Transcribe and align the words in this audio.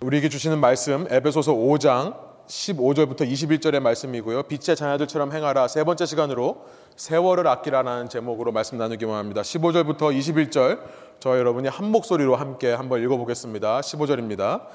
우리에게 0.00 0.28
주시는 0.28 0.60
말씀 0.60 1.08
에베소서 1.10 1.54
5장 1.54 2.14
15절부터 2.46 3.22
21절의 3.22 3.80
말씀이고요. 3.80 4.44
빛의 4.44 4.76
자녀들처럼 4.76 5.32
행하라. 5.32 5.66
세 5.66 5.82
번째 5.82 6.06
시간으로 6.06 6.66
세월을 6.94 7.48
아끼라라는 7.48 8.08
제목으로 8.08 8.52
말씀 8.52 8.78
나누기만 8.78 9.16
합니다. 9.16 9.42
15절부터 9.42 10.16
21절 10.16 10.78
저 11.18 11.36
여러분이 11.36 11.66
한 11.66 11.90
목소리로 11.90 12.36
함께 12.36 12.72
한번 12.72 13.02
읽어보겠습니다. 13.02 13.80
15절입니다. 13.80 14.66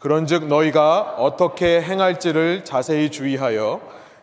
그런즉 0.00 0.48
너희가 0.48 1.14
어떻게 1.16 1.80
행할지를 1.80 2.64
자세히 2.64 3.08
주의하여 3.08 3.80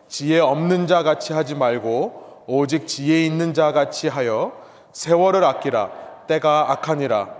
지혜 0.08 0.40
없는 0.40 0.86
자 0.86 1.02
같이 1.02 1.32
하지 1.32 1.54
말고 1.54 2.44
오직 2.46 2.86
지혜 2.86 3.24
있는 3.24 3.54
자 3.54 3.72
같이 3.72 4.08
하여 4.08 4.52
세월을 4.92 5.42
아끼라 5.42 5.90
때가 6.26 6.70
악하니라 6.70 7.30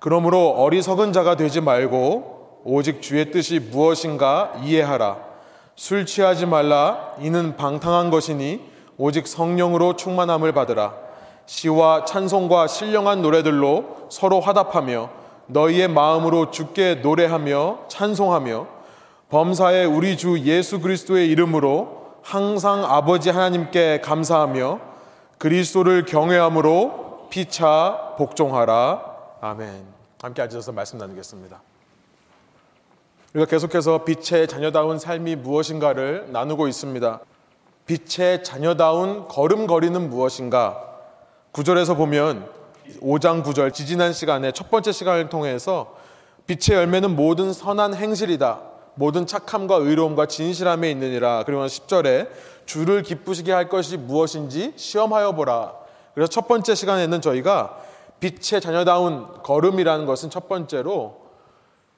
그러므로 0.00 0.48
어리석은 0.50 1.12
자가 1.12 1.36
되지 1.36 1.60
말고 1.60 2.33
오직 2.64 3.02
주의 3.02 3.30
뜻이 3.30 3.60
무엇인가 3.60 4.54
이해하라 4.62 5.18
술 5.76 6.06
취하지 6.06 6.46
말라 6.46 7.12
이는 7.20 7.56
방탕한 7.56 8.10
것이니 8.10 8.60
오직 8.96 9.26
성령으로 9.26 9.96
충만함을 9.96 10.52
받으라 10.52 10.94
시와 11.46 12.04
찬송과 12.06 12.66
신령한 12.66 13.22
노래들로 13.22 14.06
서로 14.08 14.40
화답하며 14.40 15.10
너희의 15.46 15.88
마음으로 15.88 16.50
주께 16.50 16.96
노래하며 16.96 17.80
찬송하며 17.88 18.66
범사에 19.28 19.84
우리 19.84 20.16
주 20.16 20.38
예수 20.40 20.80
그리스도의 20.80 21.28
이름으로 21.28 22.04
항상 22.22 22.84
아버지 22.84 23.30
하나님께 23.30 24.00
감사하며 24.00 24.80
그리스도를 25.38 26.06
경외함으로 26.06 27.26
피차 27.28 28.14
복종하라. 28.16 29.02
아멘. 29.40 29.84
함께 30.22 30.40
앉으셔서 30.40 30.72
말씀 30.72 30.98
나누겠습니다. 30.98 31.73
우리가 33.34 33.50
계속해서 33.50 34.04
빛의 34.04 34.46
자녀다운 34.46 35.00
삶이 35.00 35.34
무엇인가를 35.34 36.28
나누고 36.30 36.68
있습니다. 36.68 37.18
빛의 37.84 38.44
자녀다운 38.44 39.26
걸음걸이는 39.26 40.08
무엇인가? 40.08 41.00
구절에서 41.50 41.96
보면 41.96 42.48
5장 43.00 43.42
9절 43.42 43.74
지지난 43.74 44.12
시간에 44.12 44.52
첫 44.52 44.70
번째 44.70 44.92
시간을 44.92 45.30
통해서 45.30 45.96
빛의 46.46 46.78
열매는 46.78 47.16
모든 47.16 47.52
선한 47.52 47.94
행실이다. 47.94 48.60
모든 48.94 49.26
착함과 49.26 49.76
의로움과 49.76 50.26
진실함에 50.26 50.88
있느니라. 50.92 51.42
그리고 51.44 51.66
10절에 51.66 52.28
주를 52.66 53.02
기쁘시게 53.02 53.50
할 53.50 53.68
것이 53.68 53.96
무엇인지 53.96 54.74
시험하여 54.76 55.32
보라. 55.32 55.72
그래서 56.14 56.30
첫 56.30 56.46
번째 56.46 56.76
시간에는 56.76 57.20
저희가 57.20 57.80
빛의 58.20 58.60
자녀다운 58.60 59.26
걸음이라는 59.42 60.06
것은 60.06 60.30
첫 60.30 60.48
번째로 60.48 61.23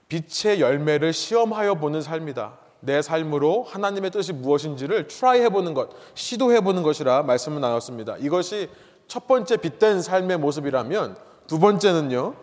빛의 0.08 0.60
열매를 0.60 1.12
시험하여 1.12 1.74
보는 1.76 2.02
삶이다. 2.02 2.58
내 2.80 3.02
삶으로 3.02 3.64
하나님의 3.64 4.10
뜻이 4.10 4.32
무엇인지를 4.32 5.08
try 5.08 5.40
해보는 5.40 5.74
것, 5.74 5.90
시도해 6.14 6.60
보는 6.60 6.82
것이라 6.82 7.22
말씀을 7.22 7.60
나눴습니다. 7.60 8.16
이것이 8.18 8.68
첫 9.08 9.26
번째 9.26 9.56
빛된 9.56 10.02
삶의 10.02 10.38
모습이라면 10.38 11.16
두 11.46 11.58
번째는요, 11.58 12.34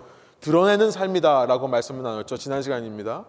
드러내는 0.42 0.92
삶이다라고 0.92 1.68
말씀을 1.68 2.04
나눴죠. 2.04 2.38
지난 2.38 2.62
시간입니다. 2.62 3.26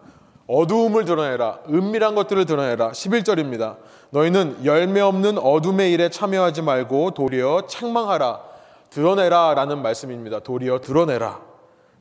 어두움을 0.47 1.05
드러내라. 1.05 1.59
은밀한 1.69 2.13
것들을 2.15 2.45
드러내라. 2.45 2.91
11절입니다. 2.91 3.77
너희는 4.11 4.65
열매 4.65 4.99
없는 5.01 5.37
어둠의 5.37 5.91
일에 5.91 6.09
참여하지 6.09 6.61
말고 6.61 7.11
도리어 7.11 7.63
책망하라. 7.67 8.41
드러내라. 8.89 9.53
라는 9.55 9.81
말씀입니다. 9.81 10.39
도리어 10.41 10.81
드러내라. 10.81 11.41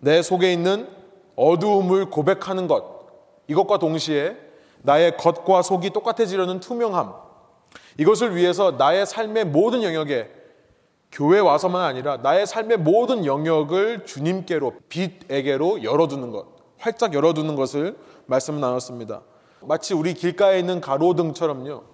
내 0.01 0.21
속에 0.21 0.53
있는 0.53 0.89
어두움을 1.37 2.11
고백하는 2.11 2.69
것. 2.69 2.85
이것과 3.49 3.79
동시에 3.79 4.37
나의 4.83 5.17
겉과 5.17 5.63
속이 5.63 5.91
똑같아지려는 5.91 6.61
투명함. 6.61 7.15
이것을 7.99 8.37
위해서 8.37 8.73
나의 8.73 9.07
삶의 9.07 9.47
모든 9.47 9.83
영역에 9.83 10.31
교회 11.11 11.39
와서만 11.39 11.83
아니라 11.83 12.17
나의 12.19 12.47
삶의 12.47 12.79
모든 12.79 13.25
영역을 13.25 14.05
주님께로 14.05 14.75
빛에게로 14.89 15.85
열어두는 15.85 16.31
것. 16.31 16.47
활짝 16.79 17.15
열어두는 17.15 17.55
것을 17.57 17.97
말씀 18.27 18.61
나눴습니다. 18.61 19.23
마치 19.63 19.95
우리 19.95 20.13
길가에 20.15 20.59
있는 20.59 20.81
가로등처럼요. 20.81 21.85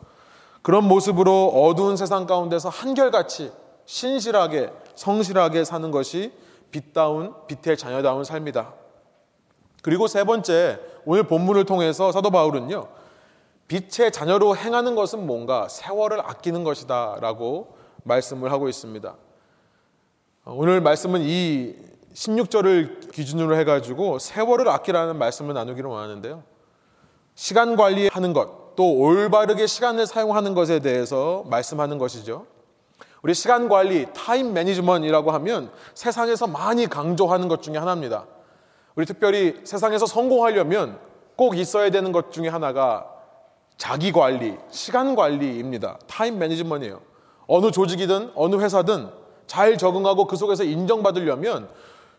그런 0.62 0.84
모습으로 0.84 1.48
어두운 1.48 1.96
세상 1.96 2.26
가운데서 2.26 2.68
한결같이 2.68 3.52
신실하게 3.86 4.70
성실하게 4.94 5.64
사는 5.64 5.90
것이 5.90 6.32
빛다운 6.70 7.34
빛의 7.46 7.76
자녀다운 7.76 8.24
삶이다. 8.24 8.79
그리고 9.82 10.06
세 10.06 10.24
번째 10.24 10.78
오늘 11.04 11.22
본문을 11.24 11.64
통해서 11.64 12.12
사도 12.12 12.30
바울은요. 12.30 12.88
빛의 13.68 14.10
자녀로 14.12 14.56
행하는 14.56 14.94
것은 14.94 15.26
뭔가 15.26 15.68
세월을 15.68 16.20
아끼는 16.20 16.64
것이다 16.64 17.18
라고 17.20 17.76
말씀을 18.02 18.50
하고 18.50 18.68
있습니다. 18.68 19.14
오늘 20.46 20.80
말씀은 20.80 21.20
이 21.22 21.76
16절을 22.12 23.12
기준으로 23.12 23.56
해가지고 23.56 24.18
세월을 24.18 24.68
아끼라는 24.68 25.16
말씀을 25.16 25.54
나누기를 25.54 25.88
원하는데요. 25.88 26.42
시간 27.34 27.76
관리하는 27.76 28.32
것, 28.32 28.74
또 28.74 28.98
올바르게 28.98 29.66
시간을 29.66 30.06
사용하는 30.06 30.54
것에 30.54 30.80
대해서 30.80 31.44
말씀하는 31.46 31.98
것이죠. 31.98 32.46
우리 33.22 33.34
시간 33.34 33.68
관리, 33.68 34.06
time 34.14 34.52
management라고 34.52 35.30
하면 35.30 35.70
세상에서 35.94 36.46
많이 36.46 36.86
강조하는 36.86 37.48
것 37.48 37.62
중에 37.62 37.76
하나입니다. 37.76 38.26
우리 39.00 39.06
특별히 39.06 39.58
세상에서 39.64 40.04
성공하려면 40.04 40.98
꼭 41.34 41.56
있어야 41.56 41.88
되는 41.88 42.12
것 42.12 42.32
중에 42.32 42.48
하나가 42.48 43.06
자기 43.78 44.12
관리, 44.12 44.58
시간 44.70 45.14
관리입니다. 45.16 45.96
time 46.06 46.38
management예요. 46.38 47.00
어느 47.46 47.70
조직이든 47.70 48.32
어느 48.34 48.56
회사든 48.56 49.08
잘 49.46 49.78
적응하고 49.78 50.26
그 50.26 50.36
속에서 50.36 50.64
인정받으려면 50.64 51.70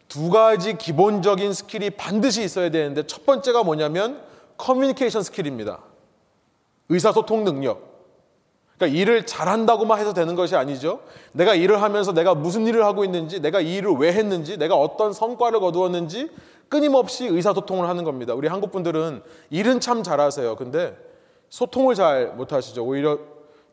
두 0.08 0.32
가지 0.32 0.76
기본적인 0.76 1.54
skill이 1.54 1.92
반드시 1.92 2.44
있어야 2.44 2.72
되는데 2.72 3.06
첫 3.06 3.28
번째가 3.28 3.62
뭐냐면 3.62 4.20
communication 4.58 5.22
skill입니다. 5.22 5.82
의사소통 6.90 7.44
능력. 7.44 7.92
그러니까 8.76 9.00
일을 9.00 9.28
잘한다고만 9.28 10.00
해서 10.00 10.16
되는 10.16 10.34
것이 10.36 10.56
아니죠. 10.56 11.02
내가 11.34 11.54
일을 11.54 11.84
하면서 11.84 12.12
내가 12.12 12.34
무슨 12.34 12.66
일을 12.66 12.84
하고 12.84 13.06
있는지, 13.06 13.40
내가 13.40 13.62
이 13.62 13.76
일을 13.76 13.92
왜 14.00 14.12
했는지, 14.14 14.58
내가 14.58 14.76
어떤 14.76 15.14
성과를 15.14 15.60
거두었는지 15.60 16.32
끊임없이 16.72 17.26
의사소통을 17.28 17.90
하는 17.90 18.06
겁니다. 18.06 18.34
우리 18.34 18.48
한국 18.48 18.72
분들은 18.72 19.22
일은 19.50 19.82
참 19.82 20.04
잘하세요. 20.04 20.56
근데 20.56 20.96
소통을 21.50 21.96
잘 21.96 22.34
못하시죠. 22.38 22.82
오히려 22.86 23.20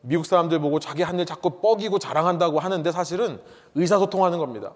미국 0.01 0.25
사람들 0.25 0.59
보고 0.59 0.79
자기 0.81 1.01
한 1.01 1.17
일 1.17 1.25
자꾸 1.25 1.61
뻐기고 1.61 1.97
자랑한다고 1.97 2.59
하는데 2.59 2.91
사실은 2.91 3.39
의사소통하는 3.75 4.37
겁니다. 4.37 4.73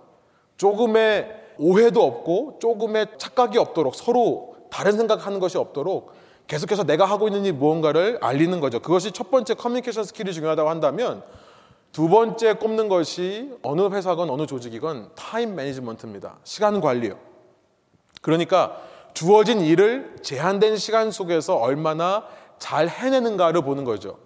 조금의 0.55 1.27
오해도 1.59 2.01
없고 2.01 2.59
조금의 2.61 3.07
착각이 3.17 3.57
없도록 3.57 3.93
서로 3.93 4.55
다른 4.71 4.93
생각하는 4.93 5.41
것이 5.41 5.57
없도록 5.57 6.13
계속해서 6.47 6.85
내가 6.85 7.03
하고 7.03 7.27
있는 7.27 7.43
일 7.43 7.51
무언가를 7.53 8.19
알리는 8.21 8.57
거죠. 8.61 8.79
그것이 8.79 9.11
첫 9.11 9.31
번째 9.31 9.53
communication 9.55 10.05
skill이 10.05 10.31
중요하다고 10.31 10.69
한다면 10.69 11.23
두 11.91 12.07
번째 12.07 12.53
꼽는 12.53 12.87
것이 12.87 13.51
어느 13.63 13.81
회사건 13.89 14.29
어느 14.29 14.45
조직이건 14.45 15.09
time 15.15 15.55
management입니다. 15.55 16.37
시간 16.45 16.79
관리요. 16.79 17.32
그러니까 18.21 18.77
주어진 19.13 19.61
일을 19.61 20.15
제한된 20.21 20.77
시간 20.77 21.11
속에서 21.11 21.55
얼마나 21.55 22.25
잘 22.57 22.87
해내는가를 22.87 23.61
보는 23.61 23.83
거죠. 23.83 24.17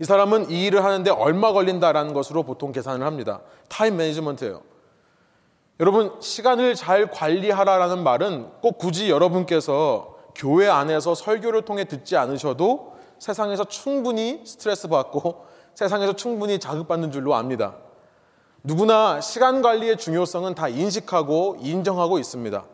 이 0.00 0.04
사람은 0.04 0.50
이 0.50 0.66
일을 0.66 0.84
하는데 0.84 1.10
얼마 1.10 1.52
걸린다라는 1.52 2.14
것으로 2.14 2.44
보통 2.44 2.72
계산을 2.72 3.04
합니다. 3.04 3.40
타임 3.68 3.96
매니지먼트예요. 3.96 4.62
여러분, 5.80 6.20
시간을 6.20 6.74
잘 6.74 7.10
관리하라라는 7.10 8.02
말은 8.02 8.50
꼭 8.60 8.78
굳이 8.78 9.10
여러분께서 9.10 10.16
교회 10.34 10.68
안에서 10.68 11.14
설교를 11.14 11.62
통해 11.62 11.84
듣지 11.84 12.16
않으셔도 12.16 12.94
세상에서 13.18 13.64
충분히 13.64 14.42
스트레스 14.44 14.88
받고 14.88 15.46
세상에서 15.74 16.14
충분히 16.14 16.58
자극받는 16.58 17.12
줄로 17.12 17.34
압니다. 17.34 17.76
누구나 18.64 19.20
시간 19.20 19.62
관리의 19.62 19.96
중요성은 19.96 20.54
다 20.54 20.68
인식하고 20.68 21.58
인정하고 21.60 22.18
있습니다. 22.18 22.64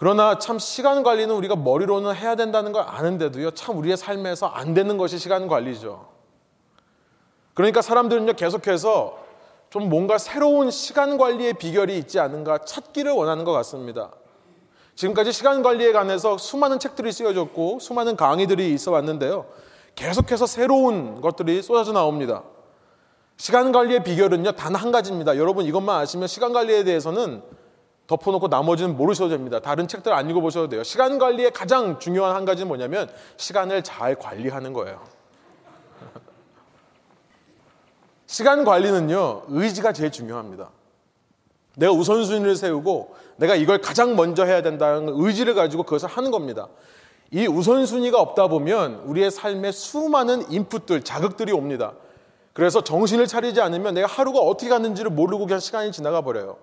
그러나 0.00 0.38
참 0.38 0.58
시간 0.58 1.02
관리는 1.02 1.34
우리가 1.34 1.56
머리로는 1.56 2.14
해야 2.14 2.34
된다는 2.34 2.72
걸 2.72 2.86
아는데도요, 2.88 3.50
참 3.50 3.76
우리의 3.76 3.98
삶에서 3.98 4.46
안 4.46 4.72
되는 4.72 4.96
것이 4.96 5.18
시간 5.18 5.46
관리죠. 5.46 6.08
그러니까 7.52 7.82
사람들은요, 7.82 8.32
계속해서 8.32 9.18
좀 9.68 9.90
뭔가 9.90 10.16
새로운 10.16 10.70
시간 10.70 11.18
관리의 11.18 11.52
비결이 11.52 11.98
있지 11.98 12.18
않은가 12.18 12.64
찾기를 12.64 13.12
원하는 13.12 13.44
것 13.44 13.52
같습니다. 13.52 14.12
지금까지 14.94 15.32
시간 15.32 15.62
관리에 15.62 15.92
관해서 15.92 16.38
수많은 16.38 16.78
책들이 16.78 17.12
쓰여졌고 17.12 17.80
수많은 17.80 18.16
강의들이 18.16 18.72
있어 18.72 18.92
왔는데요. 18.92 19.44
계속해서 19.96 20.46
새로운 20.46 21.20
것들이 21.20 21.60
쏟아져 21.60 21.92
나옵니다. 21.92 22.44
시간 23.36 23.70
관리의 23.70 24.02
비결은요, 24.04 24.52
단 24.52 24.74
한 24.74 24.92
가지입니다. 24.92 25.36
여러분 25.36 25.66
이것만 25.66 26.00
아시면 26.00 26.26
시간 26.26 26.54
관리에 26.54 26.84
대해서는 26.84 27.59
덮어놓고 28.10 28.48
나머지는 28.48 28.96
모르셔도 28.96 29.30
됩니다. 29.30 29.60
다른 29.60 29.86
책들 29.86 30.12
안 30.12 30.28
읽어보셔도 30.28 30.68
돼요. 30.68 30.82
시간 30.82 31.20
관리의 31.20 31.52
가장 31.52 32.00
중요한 32.00 32.34
한 32.34 32.44
가지는 32.44 32.66
뭐냐면 32.66 33.08
시간을 33.36 33.84
잘 33.84 34.16
관리하는 34.16 34.72
거예요. 34.72 35.00
시간 38.26 38.64
관리는요, 38.64 39.44
의지가 39.46 39.92
제일 39.92 40.10
중요합니다. 40.10 40.70
내가 41.76 41.92
우선순위를 41.92 42.56
세우고 42.56 43.14
내가 43.36 43.54
이걸 43.54 43.80
가장 43.80 44.16
먼저 44.16 44.44
해야 44.44 44.60
된다는 44.60 45.08
의지를 45.14 45.54
가지고 45.54 45.84
그것을 45.84 46.08
하는 46.08 46.32
겁니다. 46.32 46.66
이 47.30 47.46
우선순위가 47.46 48.20
없다 48.20 48.48
보면 48.48 49.04
우리의 49.04 49.30
삶에 49.30 49.70
수많은 49.70 50.50
인풋들, 50.50 51.02
자극들이 51.02 51.52
옵니다. 51.52 51.92
그래서 52.54 52.82
정신을 52.82 53.28
차리지 53.28 53.60
않으면 53.60 53.94
내가 53.94 54.08
하루가 54.08 54.40
어떻게 54.40 54.68
갔는지를 54.68 55.12
모르고 55.12 55.46
그냥 55.46 55.60
시간이 55.60 55.92
지나가 55.92 56.22
버려요. 56.22 56.56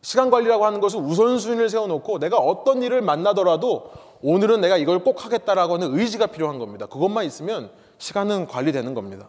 시간 0.00 0.30
관리라고 0.30 0.64
하는 0.64 0.80
것은 0.80 1.00
우선순위를 1.00 1.68
세워놓고 1.68 2.18
내가 2.18 2.38
어떤 2.38 2.82
일을 2.82 3.02
만나더라도 3.02 3.90
오늘은 4.22 4.60
내가 4.60 4.76
이걸 4.76 5.00
꼭 5.00 5.24
하겠다라고 5.24 5.74
하는 5.74 5.98
의지가 5.98 6.28
필요한 6.28 6.58
겁니다. 6.58 6.86
그것만 6.86 7.24
있으면 7.24 7.70
시간은 7.98 8.46
관리되는 8.46 8.94
겁니다. 8.94 9.28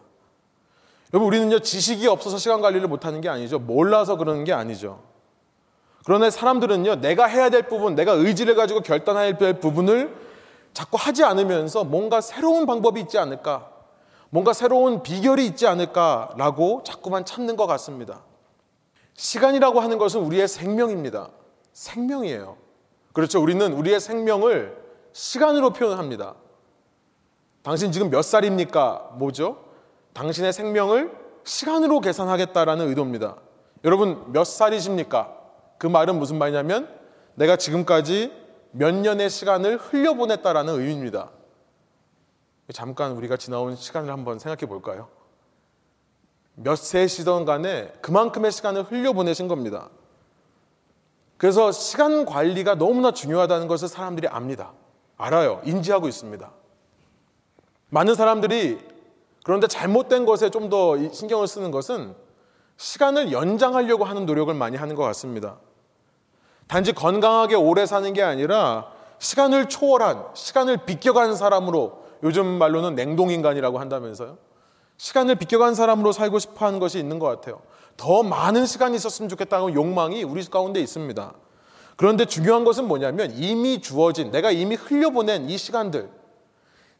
여러분, 1.12 1.26
우리는요, 1.28 1.58
지식이 1.58 2.06
없어서 2.06 2.38
시간 2.38 2.60
관리를 2.60 2.86
못하는 2.86 3.20
게 3.20 3.28
아니죠. 3.28 3.58
몰라서 3.58 4.16
그러는 4.16 4.44
게 4.44 4.52
아니죠. 4.52 5.00
그러나 6.04 6.30
사람들은요, 6.30 6.96
내가 6.96 7.26
해야 7.26 7.50
될 7.50 7.62
부분, 7.62 7.94
내가 7.94 8.12
의지를 8.12 8.54
가지고 8.54 8.80
결단해야 8.80 9.36
될 9.36 9.58
부분을 9.60 10.16
자꾸 10.72 10.96
하지 10.98 11.24
않으면서 11.24 11.82
뭔가 11.82 12.20
새로운 12.20 12.64
방법이 12.66 13.00
있지 13.00 13.18
않을까, 13.18 13.70
뭔가 14.30 14.52
새로운 14.52 15.02
비결이 15.02 15.44
있지 15.46 15.66
않을까라고 15.66 16.82
자꾸만 16.84 17.24
찾는 17.24 17.56
것 17.56 17.66
같습니다. 17.66 18.22
시간이라고 19.20 19.80
하는 19.80 19.98
것은 19.98 20.22
우리의 20.22 20.48
생명입니다. 20.48 21.28
생명이에요. 21.74 22.56
그렇죠. 23.12 23.42
우리는 23.42 23.70
우리의 23.70 24.00
생명을 24.00 24.74
시간으로 25.12 25.74
표현합니다. 25.74 26.36
당신 27.62 27.92
지금 27.92 28.08
몇 28.08 28.22
살입니까? 28.22 29.16
뭐죠? 29.18 29.62
당신의 30.14 30.54
생명을 30.54 31.12
시간으로 31.44 32.00
계산하겠다라는 32.00 32.88
의도입니다. 32.88 33.36
여러분 33.84 34.32
몇 34.32 34.44
살이십니까? 34.44 35.36
그 35.76 35.86
말은 35.86 36.18
무슨 36.18 36.38
말이냐면 36.38 36.88
내가 37.34 37.56
지금까지 37.56 38.32
몇 38.70 38.94
년의 38.94 39.28
시간을 39.28 39.76
흘려보냈다라는 39.76 40.80
의미입니다. 40.80 41.30
잠깐 42.72 43.12
우리가 43.12 43.36
지나온 43.36 43.76
시간을 43.76 44.10
한번 44.10 44.38
생각해 44.38 44.66
볼까요? 44.66 45.08
몇 46.62 46.76
세 46.76 47.06
시던 47.06 47.44
간에 47.44 47.92
그만큼의 48.02 48.52
시간을 48.52 48.82
흘려보내신 48.84 49.48
겁니다. 49.48 49.88
그래서 51.36 51.72
시간 51.72 52.26
관리가 52.26 52.74
너무나 52.74 53.12
중요하다는 53.12 53.66
것을 53.66 53.88
사람들이 53.88 54.28
압니다. 54.28 54.72
알아요. 55.16 55.62
인지하고 55.64 56.06
있습니다. 56.08 56.50
많은 57.88 58.14
사람들이 58.14 58.78
그런데 59.44 59.66
잘못된 59.66 60.26
것에 60.26 60.50
좀 60.50 60.68
더 60.68 60.96
신경을 61.12 61.46
쓰는 61.48 61.70
것은 61.70 62.14
시간을 62.76 63.32
연장하려고 63.32 64.04
하는 64.04 64.26
노력을 64.26 64.52
많이 64.54 64.76
하는 64.76 64.94
것 64.94 65.02
같습니다. 65.04 65.58
단지 66.68 66.92
건강하게 66.92 67.56
오래 67.56 67.86
사는 67.86 68.12
게 68.12 68.22
아니라 68.22 68.92
시간을 69.18 69.68
초월한, 69.68 70.26
시간을 70.34 70.84
비껴간 70.86 71.34
사람으로 71.36 72.04
요즘 72.22 72.46
말로는 72.46 72.94
냉동인간이라고 72.94 73.78
한다면서요. 73.80 74.49
시간을 75.00 75.36
비껴간 75.36 75.74
사람으로 75.74 76.12
살고 76.12 76.38
싶어 76.38 76.66
하는 76.66 76.78
것이 76.78 76.98
있는 76.98 77.18
것 77.18 77.26
같아요. 77.26 77.62
더 77.96 78.22
많은 78.22 78.66
시간이 78.66 78.94
있었으면 78.96 79.30
좋겠다는 79.30 79.72
욕망이 79.72 80.22
우리 80.24 80.44
가운데 80.44 80.78
있습니다. 80.78 81.32
그런데 81.96 82.26
중요한 82.26 82.64
것은 82.64 82.86
뭐냐면 82.86 83.30
이미 83.30 83.80
주어진, 83.80 84.30
내가 84.30 84.50
이미 84.50 84.74
흘려보낸 84.74 85.48
이 85.48 85.56
시간들, 85.56 86.10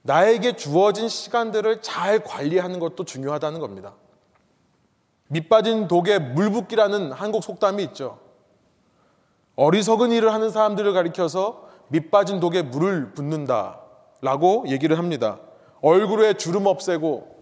나에게 0.01 0.57
주어진 0.57 1.11
시간들을 1.11 1.83
잘 1.83 2.25
관리하는 2.25 2.81
것도 2.81 3.05
중요하다는 3.05 3.61
겁니다. 3.61 3.93
밑빠진 5.29 5.87
독에 5.87 6.19
물 6.19 6.51
붓기라는 6.51 7.13
한국 7.13 7.45
속담이 7.45 7.83
있죠. 7.85 8.19
어리석은 9.57 10.11
일을 10.13 10.33
하는 10.33 10.49
사람들을 10.49 10.91
가리켜서 10.95 11.69
밑빠진 11.89 12.41
독에 12.41 12.63
물을 12.63 13.13
붓는다 13.13 13.79
라고 14.23 14.65
얘기를 14.69 14.97
합니다. 14.97 15.39
얼굴에 15.83 16.33
주름 16.35 16.65
없애고 16.65 17.40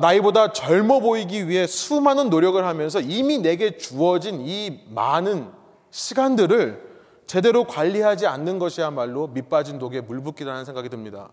나이보다 0.00 0.52
젊어 0.52 1.00
보이기 1.00 1.48
위해 1.48 1.66
수많은 1.66 2.30
노력을 2.30 2.64
하면서 2.64 3.00
이미 3.00 3.38
내게 3.38 3.76
주어진 3.76 4.40
이 4.46 4.80
많은 4.90 5.50
시간들을 5.90 6.86
제대로 7.26 7.64
관리하지 7.64 8.28
않는 8.28 8.60
것이야말로 8.60 9.26
밑빠진 9.26 9.80
독에 9.80 10.00
물 10.00 10.22
붓기라는 10.22 10.64
생각이 10.64 10.88
듭니다. 10.88 11.30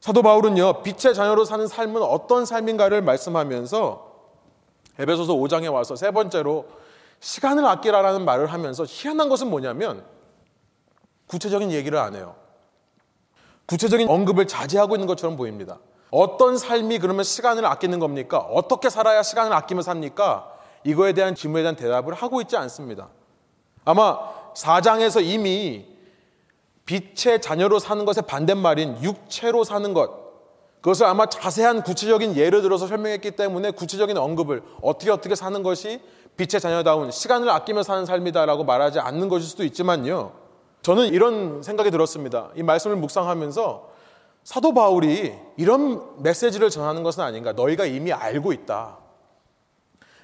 사도 0.00 0.22
바울은요, 0.22 0.82
빛의 0.82 1.14
자녀로 1.14 1.46
사는 1.46 1.66
삶은 1.66 2.02
어떤 2.02 2.44
삶인가를 2.44 3.02
말씀하면서 3.02 4.10
에베소서 4.98 5.34
5장에 5.34 5.72
와서 5.72 5.96
세 5.96 6.10
번째로 6.10 6.66
시간을 7.20 7.64
아끼라라는 7.64 8.24
말을 8.24 8.46
하면서 8.46 8.84
희한한 8.86 9.30
것은 9.30 9.48
뭐냐면 9.48 10.04
구체적인 11.26 11.70
얘기를 11.70 11.98
안 11.98 12.14
해요. 12.14 12.36
구체적인 13.64 14.08
언급을 14.08 14.46
자제하고 14.46 14.94
있는 14.94 15.06
것처럼 15.06 15.38
보입니다. 15.38 15.78
어떤 16.10 16.58
삶이 16.58 16.98
그러면 16.98 17.24
시간을 17.24 17.64
아끼는 17.64 17.98
겁니까? 17.98 18.38
어떻게 18.38 18.90
살아야 18.90 19.22
시간을 19.22 19.52
아끼며 19.52 19.82
삽니까? 19.82 20.52
이거에 20.84 21.12
대한 21.12 21.34
질문에 21.34 21.62
대한 21.62 21.76
대답을 21.76 22.14
하고 22.14 22.40
있지 22.40 22.56
않습니다. 22.56 23.08
아마 23.84 24.18
4장에서 24.54 25.24
이미 25.24 25.86
빛의 26.86 27.40
자녀로 27.40 27.78
사는 27.78 28.04
것의 28.04 28.24
반대말인 28.26 29.02
육체로 29.02 29.62
사는 29.62 29.94
것, 29.94 30.20
그것을 30.80 31.06
아마 31.06 31.26
자세한 31.26 31.82
구체적인 31.82 32.36
예를 32.36 32.62
들어서 32.62 32.86
설명했기 32.86 33.32
때문에 33.32 33.70
구체적인 33.72 34.16
언급을 34.16 34.62
어떻게 34.82 35.10
어떻게 35.10 35.34
사는 35.34 35.62
것이 35.62 36.00
빛의 36.36 36.60
자녀다운 36.60 37.10
시간을 37.10 37.50
아끼며 37.50 37.82
사는 37.82 38.06
삶이다라고 38.06 38.64
말하지 38.64 38.98
않는 38.98 39.28
것일 39.28 39.46
수도 39.46 39.64
있지만요. 39.64 40.32
저는 40.80 41.08
이런 41.08 41.62
생각이 41.62 41.90
들었습니다. 41.90 42.48
이 42.56 42.62
말씀을 42.62 42.96
묵상하면서 42.96 43.89
사도 44.42 44.72
바울이 44.74 45.34
이런 45.56 46.22
메시지를 46.22 46.70
전하는 46.70 47.02
것은 47.02 47.22
아닌가. 47.22 47.52
너희가 47.52 47.84
이미 47.86 48.12
알고 48.12 48.52
있다. 48.52 48.98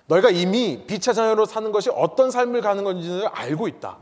너희가 0.07 0.31
이미 0.31 0.85
빛의 0.87 1.15
자녀로 1.15 1.45
사는 1.47 1.71
것이 1.73 1.91
어떤 1.91 2.31
삶을 2.31 2.61
가는 2.61 2.85
건지를 2.85 3.27
알고 3.29 3.69
있다. 3.69 3.99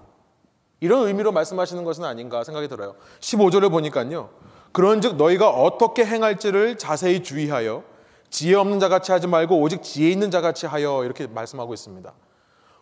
이런 0.80 1.06
의미로 1.06 1.32
말씀하시는 1.32 1.82
것은 1.84 2.04
아닌가 2.04 2.44
생각이 2.44 2.68
들어요. 2.68 2.94
15절을 3.20 3.70
보니까요. 3.70 4.30
그런즉 4.72 5.16
너희가 5.16 5.48
어떻게 5.50 6.04
행할지를 6.04 6.76
자세히 6.78 7.22
주의하여 7.22 7.84
지혜 8.28 8.56
없는 8.56 8.80
자같이 8.80 9.12
하지 9.12 9.26
말고 9.26 9.60
오직 9.60 9.82
지혜 9.82 10.10
있는 10.10 10.30
자같이 10.30 10.66
하여 10.66 11.04
이렇게 11.04 11.26
말씀하고 11.26 11.72
있습니다. 11.72 12.12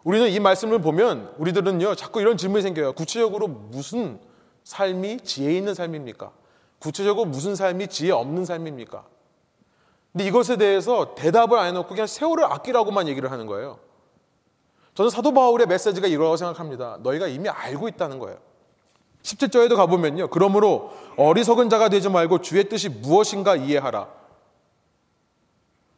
우리는 0.02 0.28
이 0.30 0.40
말씀을 0.40 0.80
보면 0.80 1.35
우리들은요 1.38 1.95
자꾸 1.95 2.21
이런 2.21 2.37
질문이 2.37 2.62
생겨요. 2.62 2.95
구체적으로 2.95 3.47
무슨 3.47 4.18
삶이 4.64 5.18
지혜 5.21 5.52
있는 5.52 5.75
삶입니까? 5.75 6.33
구체적으로 6.82 7.26
무슨 7.26 7.54
삶이 7.54 7.86
지혜 7.86 8.10
없는 8.10 8.44
삶입니까? 8.44 9.04
근데 10.10 10.26
이것에 10.26 10.56
대해서 10.56 11.14
대답을 11.14 11.56
안 11.56 11.68
해놓고 11.68 11.88
그냥 11.88 12.08
세월을 12.08 12.44
아끼라고만 12.44 13.06
얘기를 13.06 13.30
하는 13.30 13.46
거예요. 13.46 13.78
저는 14.94 15.08
사도 15.08 15.32
바울의 15.32 15.68
메시지가 15.68 16.08
이러라고 16.08 16.36
생각합니다. 16.36 16.98
너희가 17.02 17.28
이미 17.28 17.48
알고 17.48 17.88
있다는 17.88 18.18
거예요. 18.18 18.36
17절에도 19.22 19.76
가보면요. 19.76 20.28
그러므로 20.28 20.90
어리석은 21.16 21.70
자가 21.70 21.88
되지 21.88 22.08
말고 22.08 22.40
주의 22.40 22.68
뜻이 22.68 22.88
무엇인가 22.88 23.54
이해하라. 23.54 24.08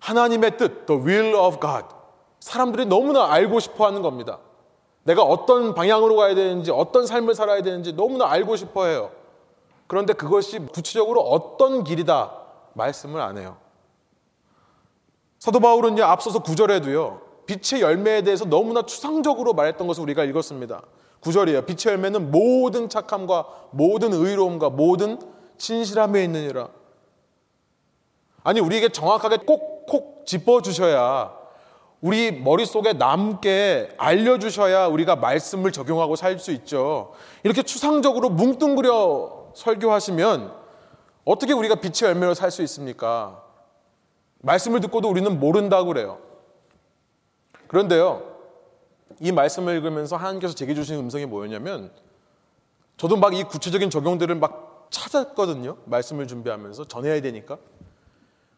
하나님의 0.00 0.58
뜻, 0.58 0.84
the 0.84 1.00
will 1.00 1.34
of 1.34 1.58
God. 1.60 1.86
사람들이 2.40 2.84
너무나 2.84 3.32
알고 3.32 3.58
싶어 3.58 3.86
하는 3.86 4.02
겁니다. 4.02 4.38
내가 5.04 5.22
어떤 5.22 5.74
방향으로 5.74 6.16
가야 6.16 6.34
되는지, 6.34 6.70
어떤 6.70 7.06
삶을 7.06 7.34
살아야 7.34 7.62
되는지 7.62 7.94
너무나 7.94 8.26
알고 8.30 8.56
싶어 8.56 8.84
해요. 8.84 9.10
그런데 9.86 10.12
그것이 10.12 10.58
구체적으로 10.58 11.20
어떤 11.20 11.84
길이다 11.84 12.32
말씀을 12.74 13.20
안 13.20 13.38
해요. 13.38 13.56
사도 15.38 15.60
바울은요, 15.60 16.02
앞서서 16.02 16.38
구절에도요, 16.42 17.20
빛의 17.46 17.82
열매에 17.82 18.22
대해서 18.22 18.44
너무나 18.46 18.82
추상적으로 18.82 19.52
말했던 19.52 19.86
것을 19.86 20.02
우리가 20.02 20.24
읽었습니다. 20.24 20.82
구절이에요. 21.20 21.62
빛의 21.62 21.94
열매는 21.94 22.30
모든 22.30 22.88
착함과 22.88 23.46
모든 23.70 24.12
의로움과 24.12 24.70
모든 24.70 25.18
진실함에 25.58 26.24
있느니라. 26.24 26.68
아니, 28.42 28.60
우리에게 28.60 28.88
정확하게 28.88 29.38
꼭콕 29.46 30.26
짚어 30.26 30.62
주셔야 30.62 31.34
우리 32.00 32.32
머릿속에 32.32 32.92
남게 32.92 33.94
알려 33.96 34.38
주셔야 34.38 34.86
우리가 34.86 35.16
말씀을 35.16 35.72
적용하고 35.72 36.16
살 36.16 36.38
수 36.38 36.52
있죠. 36.52 37.12
이렇게 37.42 37.62
추상적으로 37.62 38.28
뭉뚱그려 38.28 39.43
설교하시면 39.54 40.52
어떻게 41.24 41.52
우리가 41.52 41.76
빛의 41.76 42.10
열매로 42.10 42.34
살 42.34 42.50
수 42.50 42.62
있습니까? 42.62 43.42
말씀을 44.40 44.80
듣고도 44.80 45.08
우리는 45.08 45.40
모른다고 45.40 45.86
그래요. 45.86 46.18
그런데요, 47.66 48.34
이 49.20 49.32
말씀을 49.32 49.74
읽으면서 49.76 50.16
하나님께서 50.16 50.54
제게 50.54 50.74
주신 50.74 50.96
음성이 50.96 51.24
뭐였냐면 51.26 51.90
저도 52.96 53.16
막 53.16 53.32
이 53.32 53.42
구체적인 53.42 53.90
적용들을 53.90 54.34
막 54.34 54.88
찾았거든요. 54.90 55.78
말씀을 55.86 56.26
준비하면서 56.28 56.84
전해야 56.86 57.20
되니까. 57.20 57.58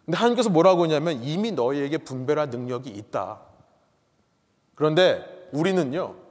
근데 0.04 0.18
하나님께서 0.18 0.50
뭐라고 0.50 0.82
하냐면 0.84 1.22
이미 1.22 1.52
너희에게 1.52 1.98
분별할 1.98 2.50
능력이 2.50 2.90
있다. 2.90 3.40
그런데 4.74 5.48
우리는요. 5.52 6.25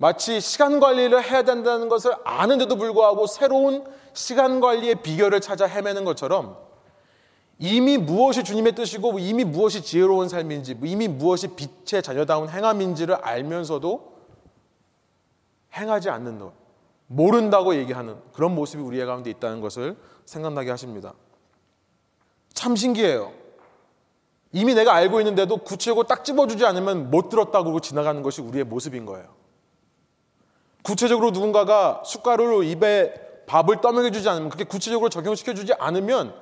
마치 0.00 0.40
시간 0.40 0.80
관리를 0.80 1.22
해야 1.22 1.42
된다는 1.42 1.90
것을 1.90 2.14
아는데도 2.24 2.76
불구하고 2.76 3.26
새로운 3.26 3.84
시간 4.14 4.58
관리의 4.58 5.02
비결을 5.02 5.42
찾아 5.42 5.66
헤매는 5.66 6.06
것처럼 6.06 6.56
이미 7.58 7.98
무엇이 7.98 8.42
주님의 8.42 8.74
뜻이고 8.74 9.18
이미 9.18 9.44
무엇이 9.44 9.82
지혜로운 9.82 10.30
삶인지 10.30 10.78
이미 10.82 11.06
무엇이 11.06 11.48
빛의 11.48 12.02
자녀다운 12.02 12.48
행함인지를 12.48 13.16
알면서도 13.16 14.16
행하지 15.76 16.08
않는 16.08 16.38
것, 16.38 16.54
모른다고 17.06 17.74
얘기하는 17.74 18.16
그런 18.32 18.54
모습이 18.54 18.82
우리의 18.82 19.04
가운데 19.04 19.28
있다는 19.28 19.60
것을 19.60 19.98
생각나게 20.24 20.70
하십니다. 20.70 21.12
참 22.54 22.74
신기해요. 22.74 23.32
이미 24.52 24.72
내가 24.72 24.94
알고 24.94 25.20
있는데도 25.20 25.58
구체적으로 25.58 26.06
딱 26.06 26.24
집어주지 26.24 26.64
않으면 26.64 27.10
못 27.10 27.28
들었다고 27.28 27.80
지나가는 27.80 28.22
것이 28.22 28.40
우리의 28.40 28.64
모습인 28.64 29.04
거예요. 29.04 29.39
구체적으로 30.82 31.30
누군가가 31.30 32.02
숟가락으로 32.04 32.62
입에 32.62 33.12
밥을 33.46 33.80
떠먹여주지 33.80 34.28
않으면 34.28 34.48
그게 34.48 34.64
구체적으로 34.64 35.08
적용시켜주지 35.08 35.74
않으면 35.74 36.34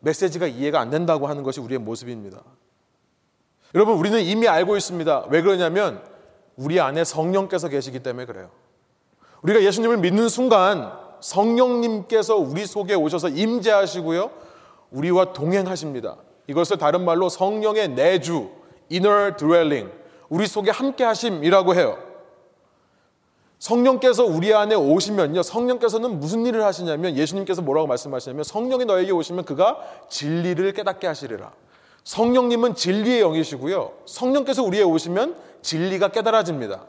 메시지가 0.00 0.46
이해가 0.46 0.80
안 0.80 0.90
된다고 0.90 1.26
하는 1.26 1.42
것이 1.42 1.60
우리의 1.60 1.78
모습입니다. 1.78 2.42
여러분, 3.74 3.96
우리는 3.96 4.20
이미 4.20 4.48
알고 4.48 4.76
있습니다. 4.76 5.26
왜 5.30 5.42
그러냐면 5.42 6.02
우리 6.56 6.80
안에 6.80 7.04
성령께서 7.04 7.68
계시기 7.68 8.00
때문에 8.00 8.26
그래요. 8.26 8.50
우리가 9.42 9.62
예수님을 9.62 9.98
믿는 9.98 10.28
순간 10.28 10.92
성령님께서 11.20 12.36
우리 12.36 12.66
속에 12.66 12.94
오셔서 12.94 13.28
임재하시고요. 13.28 14.30
우리와 14.90 15.32
동행하십니다. 15.32 16.16
이것을 16.46 16.78
다른 16.78 17.04
말로 17.04 17.28
성령의 17.28 17.90
내주, 17.90 18.50
inner 18.90 19.36
dwelling, 19.36 19.90
우리 20.28 20.46
속에 20.46 20.70
함께 20.70 21.04
하심이라고 21.04 21.74
해요. 21.74 21.98
성령께서 23.64 24.26
우리 24.26 24.52
안에 24.52 24.74
오시면요. 24.74 25.42
성령께서는 25.42 26.20
무슨 26.20 26.44
일을 26.44 26.62
하시냐면 26.62 27.16
예수님께서 27.16 27.62
뭐라고 27.62 27.86
말씀하시냐면 27.86 28.44
성령이 28.44 28.84
너에게 28.84 29.10
오시면 29.10 29.46
그가 29.46 29.78
진리를 30.10 30.70
깨닫게 30.74 31.06
하시리라. 31.06 31.50
성령님은 32.04 32.74
진리의 32.74 33.20
영이시고요. 33.20 33.92
성령께서 34.04 34.62
우리에 34.62 34.82
오시면 34.82 35.36
진리가 35.62 36.08
깨달아집니다. 36.08 36.84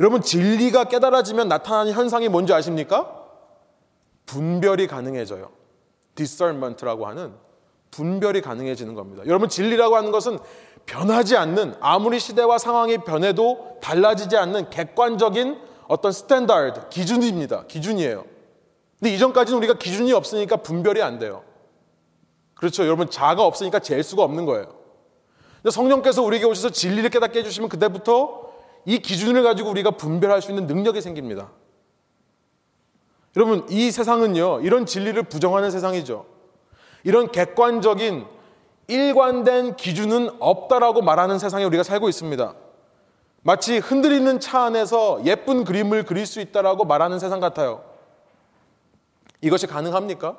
여러분 0.00 0.20
진리가 0.20 0.84
깨달아지면 0.84 1.48
나타나는 1.48 1.92
현상이 1.92 2.28
뭔지 2.28 2.52
아십니까? 2.52 3.10
분별이 4.26 4.88
가능해져요. 4.88 5.48
discernment라고 6.14 7.06
하는 7.06 7.32
분별이 7.90 8.42
가능해지는 8.42 8.94
겁니다. 8.94 9.22
여러분 9.24 9.48
진리라고 9.48 9.96
하는 9.96 10.10
것은 10.10 10.38
변하지 10.84 11.38
않는 11.38 11.76
아무리 11.80 12.20
시대와 12.20 12.58
상황이 12.58 12.98
변해도 12.98 13.78
달라지지 13.80 14.36
않는 14.36 14.68
객관적인 14.68 15.71
어떤 15.92 16.10
standard, 16.10 16.88
기준입니다. 16.88 17.66
기준이에요. 17.66 18.24
근데 18.98 19.12
이전까지는 19.14 19.58
우리가 19.58 19.74
기준이 19.74 20.14
없으니까 20.14 20.56
분별이 20.56 21.02
안 21.02 21.18
돼요. 21.18 21.42
그렇죠. 22.54 22.84
여러분, 22.84 23.10
자가 23.10 23.44
없으니까 23.44 23.80
잴 23.80 24.02
수가 24.02 24.22
없는 24.22 24.46
거예요. 24.46 24.74
근데 25.56 25.70
성령께서 25.70 26.22
우리에게 26.22 26.46
오셔서 26.46 26.70
진리를 26.70 27.10
깨닫게 27.10 27.40
해주시면 27.40 27.68
그때부터 27.68 28.52
이 28.86 29.00
기준을 29.00 29.42
가지고 29.42 29.68
우리가 29.68 29.90
분별할 29.90 30.40
수 30.40 30.50
있는 30.50 30.66
능력이 30.66 31.02
생깁니다. 31.02 31.50
여러분, 33.36 33.66
이 33.68 33.90
세상은요, 33.90 34.60
이런 34.62 34.86
진리를 34.86 35.22
부정하는 35.24 35.70
세상이죠. 35.70 36.24
이런 37.04 37.30
객관적인 37.30 38.24
일관된 38.88 39.76
기준은 39.76 40.36
없다라고 40.40 41.02
말하는 41.02 41.38
세상에 41.38 41.64
우리가 41.64 41.82
살고 41.82 42.08
있습니다. 42.08 42.54
마치 43.42 43.78
흔들리는 43.78 44.38
차 44.40 44.62
안에서 44.62 45.24
예쁜 45.24 45.64
그림을 45.64 46.04
그릴 46.04 46.26
수 46.26 46.40
있다라고 46.40 46.84
말하는 46.84 47.18
세상 47.18 47.40
같아요. 47.40 47.84
이것이 49.40 49.66
가능합니까? 49.66 50.36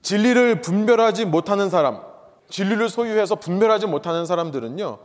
진리를 0.00 0.62
분별하지 0.62 1.26
못하는 1.26 1.68
사람, 1.68 2.00
진리를 2.48 2.88
소유해서 2.88 3.34
분별하지 3.36 3.86
못하는 3.86 4.24
사람들은요, 4.26 4.98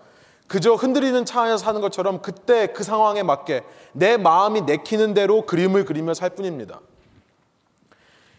그저 0.48 0.74
흔들리는 0.74 1.26
차 1.26 1.42
안에서 1.42 1.58
사는 1.58 1.82
것처럼 1.82 2.22
그때 2.22 2.68
그 2.68 2.84
상황에 2.84 3.22
맞게 3.22 3.64
내 3.92 4.16
마음이 4.16 4.62
내키는 4.62 5.14
대로 5.14 5.46
그림을 5.46 5.84
그리며 5.84 6.14
살 6.14 6.30
뿐입니다. 6.30 6.80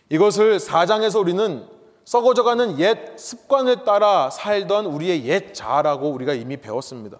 이것을 0.08 0.58
4장에서 0.58 1.20
우리는 1.20 1.68
썩어져가는 2.08 2.80
옛 2.80 3.18
습관을 3.18 3.84
따라 3.84 4.30
살던 4.30 4.86
우리의 4.86 5.26
옛 5.26 5.52
자아라고 5.52 6.08
우리가 6.08 6.32
이미 6.32 6.56
배웠습니다. 6.56 7.18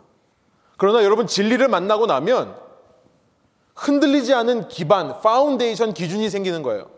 그러나 0.78 1.04
여러분 1.04 1.26
진리를 1.26 1.68
만나고 1.68 2.06
나면 2.06 2.56
흔들리지 3.74 4.32
않은 4.32 4.68
기반, 4.68 5.20
파운데이션 5.20 5.92
기준이 5.92 6.30
생기는 6.30 6.62
거예요. 6.62 6.88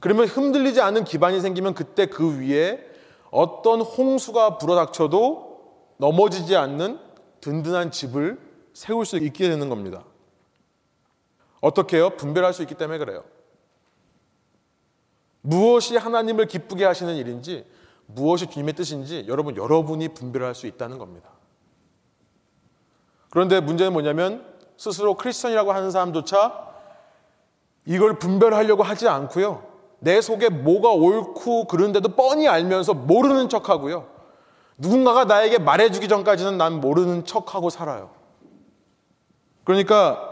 그러면 0.00 0.26
흔들리지 0.26 0.80
않은 0.80 1.04
기반이 1.04 1.40
생기면 1.40 1.74
그때 1.74 2.06
그 2.06 2.40
위에 2.40 2.84
어떤 3.30 3.80
홍수가 3.80 4.58
불어닥쳐도 4.58 5.60
넘어지지 5.98 6.56
않는 6.56 6.98
든든한 7.40 7.92
집을 7.92 8.40
세울 8.72 9.06
수 9.06 9.18
있게 9.18 9.48
되는 9.48 9.68
겁니다. 9.68 10.02
어떻게 11.60 11.98
해요? 11.98 12.10
분별할 12.10 12.52
수 12.52 12.62
있기 12.62 12.74
때문에 12.74 12.98
그래요. 12.98 13.22
무엇이 15.42 15.96
하나님을 15.96 16.46
기쁘게 16.46 16.84
하시는 16.84 17.14
일인지 17.16 17.66
무엇이 18.06 18.46
주님의 18.46 18.74
뜻인지 18.74 19.24
여러분 19.28 19.56
여러분이 19.56 20.08
분별할 20.08 20.54
수 20.54 20.66
있다는 20.66 20.98
겁니다. 20.98 21.30
그런데 23.30 23.60
문제는 23.60 23.92
뭐냐면 23.92 24.44
스스로 24.76 25.14
크리스천이라고 25.14 25.72
하는 25.72 25.90
사람조차 25.90 26.68
이걸 27.86 28.18
분별하려고 28.18 28.82
하지 28.82 29.08
않고요. 29.08 29.64
내 30.00 30.20
속에 30.20 30.48
뭐가 30.48 30.90
옳고 30.90 31.66
그런데도 31.66 32.10
뻔히 32.10 32.48
알면서 32.48 32.94
모르는 32.94 33.48
척하고요. 33.48 34.08
누군가가 34.78 35.24
나에게 35.24 35.58
말해주기 35.58 36.08
전까지는 36.08 36.56
난 36.56 36.80
모르는 36.80 37.26
척하고 37.26 37.68
살아요. 37.70 38.10
그러니까 39.64 40.29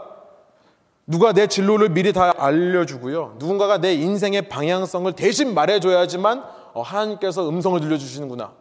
누가 1.09 1.33
내 1.33 1.47
진로를 1.47 1.89
미리 1.89 2.13
다 2.13 2.35
알려주고요. 2.37 3.37
누군가가 3.39 3.79
내 3.79 3.93
인생의 3.95 4.47
방향성을 4.47 5.11
대신 5.13 5.55
말해줘야지만 5.55 6.43
어, 6.73 6.83
하나님께서 6.83 7.49
음성을 7.49 7.79
들려주시는구나. 7.81 8.53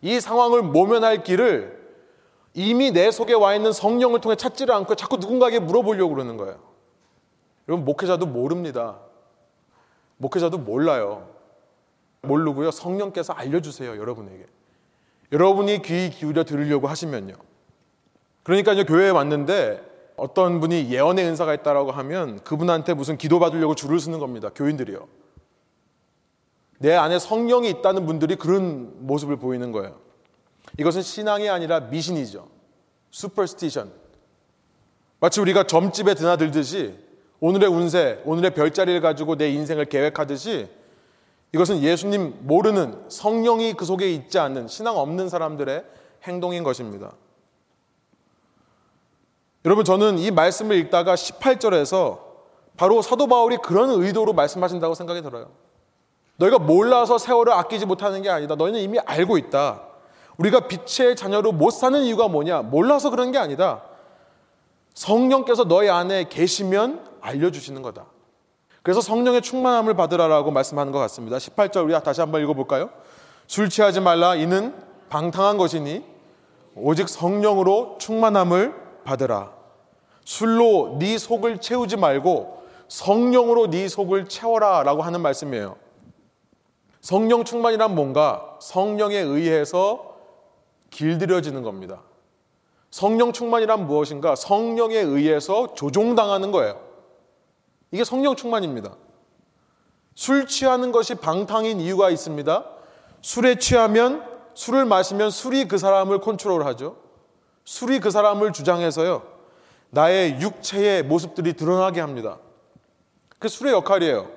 이 0.00 0.20
상황을 0.20 0.62
모면할 0.62 1.24
길을 1.24 1.82
이미 2.54 2.92
내 2.92 3.10
속에 3.10 3.34
와 3.34 3.56
있는 3.56 3.72
성령을 3.72 4.20
통해 4.20 4.36
찾지를 4.36 4.72
않고 4.72 4.94
자꾸 4.94 5.16
누군가에게 5.16 5.58
물어보려고 5.58 6.14
그러는 6.14 6.36
거예요. 6.36 6.60
여러분, 7.66 7.84
목회자도 7.84 8.26
모릅니다. 8.26 8.98
목회자도 10.18 10.58
몰라요. 10.58 11.30
모르고요. 12.20 12.70
성령께서 12.70 13.32
알려주세요, 13.32 13.96
여러분에게. 13.96 14.46
여러분이 15.32 15.82
귀 15.82 16.10
기울여 16.10 16.44
들으려고 16.44 16.86
하시면요. 16.86 17.34
그러니까 18.44 18.72
이제 18.74 18.84
교회에 18.84 19.10
왔는데 19.10 19.91
어떤 20.16 20.60
분이 20.60 20.90
예언의 20.90 21.24
은사가 21.26 21.54
있다라고 21.54 21.90
하면 21.90 22.40
그분한테 22.40 22.94
무슨 22.94 23.16
기도 23.16 23.38
받으려고 23.38 23.74
줄을 23.74 23.98
서는 23.98 24.18
겁니다. 24.18 24.50
교인들이요. 24.54 25.06
내 26.78 26.94
안에 26.94 27.18
성령이 27.18 27.70
있다는 27.70 28.06
분들이 28.06 28.36
그런 28.36 29.06
모습을 29.06 29.36
보이는 29.36 29.72
거예요. 29.72 30.00
이것은 30.78 31.02
신앙이 31.02 31.48
아니라 31.48 31.80
미신이죠. 31.80 32.48
슈퍼스티션. 33.10 33.92
마치 35.20 35.40
우리가 35.40 35.64
점집에 35.64 36.14
드나들듯이 36.14 36.98
오늘의 37.40 37.68
운세, 37.68 38.22
오늘의 38.24 38.54
별자리를 38.54 39.00
가지고 39.00 39.36
내 39.36 39.50
인생을 39.50 39.84
계획하듯이 39.86 40.68
이것은 41.52 41.82
예수님 41.82 42.38
모르는 42.40 43.04
성령이 43.08 43.74
그 43.74 43.84
속에 43.84 44.10
있지 44.10 44.38
않는 44.38 44.68
신앙 44.68 44.96
없는 44.96 45.28
사람들의 45.28 45.84
행동인 46.24 46.62
것입니다. 46.64 47.12
여러분 49.64 49.84
저는 49.84 50.18
이 50.18 50.30
말씀을 50.30 50.76
읽다가 50.76 51.14
18절에서 51.14 52.18
바로 52.76 53.00
사도 53.02 53.26
바울이 53.26 53.58
그런 53.58 53.90
의도로 53.90 54.32
말씀하신다고 54.32 54.94
생각이 54.94 55.22
들어요. 55.22 55.50
너희가 56.36 56.58
몰라서 56.58 57.18
세월을 57.18 57.52
아끼지 57.52 57.86
못하는 57.86 58.22
게 58.22 58.30
아니다. 58.30 58.56
너희는 58.56 58.80
이미 58.80 58.98
알고 58.98 59.38
있다. 59.38 59.82
우리가 60.36 60.66
빛의 60.66 61.14
자녀로 61.14 61.52
못 61.52 61.70
사는 61.70 62.00
이유가 62.00 62.26
뭐냐? 62.26 62.62
몰라서 62.62 63.10
그런 63.10 63.30
게 63.30 63.38
아니다. 63.38 63.82
성령께서 64.94 65.64
너희 65.64 65.88
안에 65.88 66.24
계시면 66.28 67.04
알려주시는 67.20 67.82
거다. 67.82 68.06
그래서 68.82 69.00
성령의 69.00 69.42
충만함을 69.42 69.94
받으라라고 69.94 70.50
말씀하는 70.50 70.90
것 70.92 70.98
같습니다. 71.00 71.36
18절 71.36 71.84
우리 71.84 71.94
다시 72.02 72.20
한번 72.20 72.42
읽어볼까요? 72.42 72.90
술 73.46 73.68
취하지 73.68 74.00
말라 74.00 74.34
이는 74.34 74.74
방탕한 75.08 75.56
것이니 75.56 76.04
오직 76.74 77.08
성령으로 77.08 77.98
충만함을 78.00 78.81
받으라. 79.04 79.52
술로 80.24 80.96
네 80.98 81.18
속을 81.18 81.60
채우지 81.60 81.96
말고 81.96 82.62
성령으로 82.88 83.68
네 83.68 83.88
속을 83.88 84.28
채워라라고 84.28 85.02
하는 85.02 85.20
말씀이에요. 85.22 85.76
성령 87.00 87.44
충만이란 87.44 87.94
뭔가 87.94 88.58
성령에 88.60 89.16
의해서 89.16 90.14
길들여지는 90.90 91.62
겁니다. 91.62 92.02
성령 92.90 93.32
충만이란 93.32 93.86
무엇인가? 93.86 94.36
성령에 94.36 94.98
의해서 94.98 95.74
조종당하는 95.74 96.52
거예요. 96.52 96.80
이게 97.90 98.04
성령 98.04 98.36
충만입니다. 98.36 98.94
술 100.14 100.46
취하는 100.46 100.92
것이 100.92 101.14
방탕인 101.14 101.80
이유가 101.80 102.10
있습니다. 102.10 102.64
술에 103.22 103.56
취하면 103.56 104.24
술을 104.54 104.84
마시면 104.84 105.30
술이 105.30 105.66
그 105.68 105.78
사람을 105.78 106.20
컨트롤하죠. 106.20 107.01
술이 107.64 108.00
그 108.00 108.10
사람을 108.10 108.52
주장해서요. 108.52 109.22
나의 109.90 110.40
육체의 110.40 111.02
모습들이 111.02 111.52
드러나게 111.52 112.00
합니다. 112.00 112.38
그 113.38 113.48
술의 113.48 113.72
역할이에요. 113.72 114.30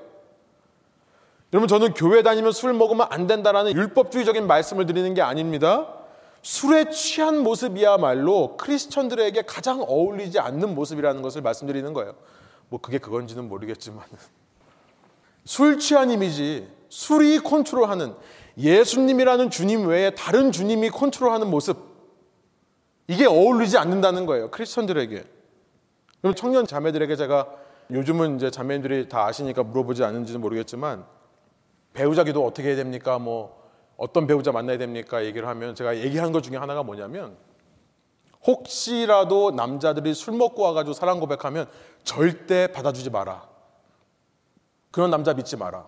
여러분 1.53 1.67
저는 1.67 1.93
교회 1.93 2.21
다니면 2.21 2.51
술 2.51 2.73
먹으면 2.73 3.07
안 3.09 3.27
된다라는 3.27 3.73
율법주의적인 3.73 4.45
말씀을 4.47 4.85
드리는 4.85 5.13
게 5.13 5.21
아닙니다. 5.21 5.87
술에 6.41 6.89
취한 6.89 7.39
모습이야말로 7.39 8.57
크리스천들에게 8.57 9.43
가장 9.43 9.81
어울리지 9.81 10.39
않는 10.39 10.75
모습이라는 10.75 11.21
것을 11.21 11.41
말씀드리는 11.41 11.93
거예요. 11.93 12.13
뭐 12.69 12.81
그게 12.81 12.97
그건지는 12.97 13.47
모르겠지만 13.47 14.03
술 15.45 15.79
취한 15.79 16.11
이미지, 16.11 16.67
술이 16.89 17.39
컨트롤하는 17.39 18.15
예수님이라는 18.57 19.49
주님 19.49 19.87
외에 19.87 20.09
다른 20.11 20.51
주님이 20.51 20.89
컨트롤하는 20.89 21.49
모습 21.49 21.94
이게 23.07 23.25
어울리지 23.25 23.77
않는다는 23.77 24.25
거예요. 24.25 24.49
크리스천들에게. 24.49 25.23
그럼 26.21 26.35
청년 26.35 26.65
자매들에게 26.65 27.15
제가 27.15 27.47
요즘은 27.91 28.37
이제 28.37 28.49
자매들이 28.49 29.09
다 29.09 29.25
아시니까 29.25 29.63
물어보지 29.63 30.03
않는지는 30.03 30.41
모르겠지만 30.41 31.05
배우자 31.93 32.23
기도 32.23 32.45
어떻게 32.45 32.69
해야 32.69 32.75
됩니까? 32.75 33.19
뭐 33.19 33.63
어떤 33.95 34.27
배우자 34.27 34.51
만나야 34.51 34.77
됩니까? 34.77 35.23
얘기를 35.23 35.47
하면 35.47 35.75
제가 35.75 35.97
얘기하는 35.97 36.31
것 36.33 36.41
중에 36.41 36.57
하나가 36.57 36.83
뭐냐면 36.83 37.37
혹시라도 38.45 39.51
남자들이 39.51 40.13
술 40.13 40.33
먹고 40.33 40.63
와가지고 40.63 40.93
사랑 40.93 41.19
고백하면 41.19 41.67
절대 42.03 42.67
받아주지 42.67 43.09
마라. 43.09 43.47
그런 44.91 45.09
남자 45.09 45.33
믿지 45.33 45.57
마라. 45.57 45.87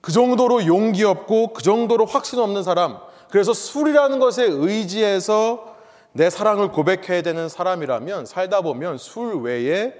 그 0.00 0.12
정도로 0.12 0.66
용기 0.66 1.04
없고 1.04 1.52
그 1.52 1.62
정도로 1.62 2.06
확신 2.06 2.38
없는 2.38 2.62
사람, 2.62 2.98
그래서 3.28 3.52
술이라는 3.52 4.18
것에 4.18 4.44
의지해서 4.44 5.69
내 6.12 6.28
사랑을 6.28 6.72
고백해야 6.72 7.22
되는 7.22 7.48
사람이라면 7.48 8.26
살다 8.26 8.62
보면 8.62 8.98
술 8.98 9.42
외에 9.42 9.94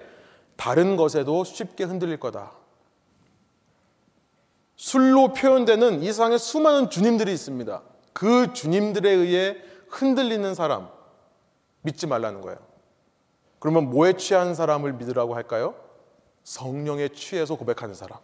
다른 0.56 0.96
것에도 0.96 1.44
쉽게 1.44 1.84
흔들릴 1.84 2.18
거다. 2.18 2.52
술로 4.76 5.32
표현되는 5.32 6.02
이 6.02 6.06
세상에 6.06 6.38
수많은 6.38 6.90
주님들이 6.90 7.32
있습니다. 7.32 7.82
그 8.12 8.52
주님들에 8.52 9.10
의해 9.10 9.56
흔들리는 9.88 10.54
사람 10.54 10.88
믿지 11.82 12.06
말라는 12.06 12.40
거예요. 12.40 12.58
그러면 13.58 13.90
뭐에 13.90 14.14
취한 14.14 14.54
사람을 14.54 14.94
믿으라고 14.94 15.34
할까요? 15.34 15.74
성령에 16.44 17.08
취해서 17.08 17.56
고백하는 17.56 17.94
사람. 17.94 18.18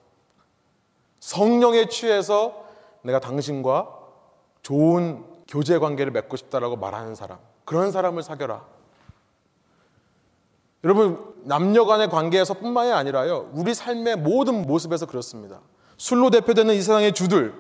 성령에 1.21 1.89
취해서 1.89 2.65
내가 3.03 3.21
당신과 3.21 3.95
좋은 4.63 5.25
교제 5.47 5.79
관계를 5.79 6.13
맺고 6.13 6.37
싶다라고 6.37 6.77
말하는 6.77 7.15
사람. 7.15 7.39
그런 7.67 7.93
사람을 7.93 8.23
사겨라. 8.23 8.65
여러분, 10.85 11.35
남녀 11.43 11.85
간의 11.85 12.09
관계에서 12.09 12.55
뿐만이 12.55 12.93
아니라요. 12.93 13.51
우리 13.53 13.75
삶의 13.75 14.17
모든 14.17 14.63
모습에서 14.63 15.05
그렇습니다. 15.05 15.61
술로 15.99 16.31
대표되는 16.31 16.75
이 16.75 16.79
세상의 16.79 17.13
주들, 17.13 17.53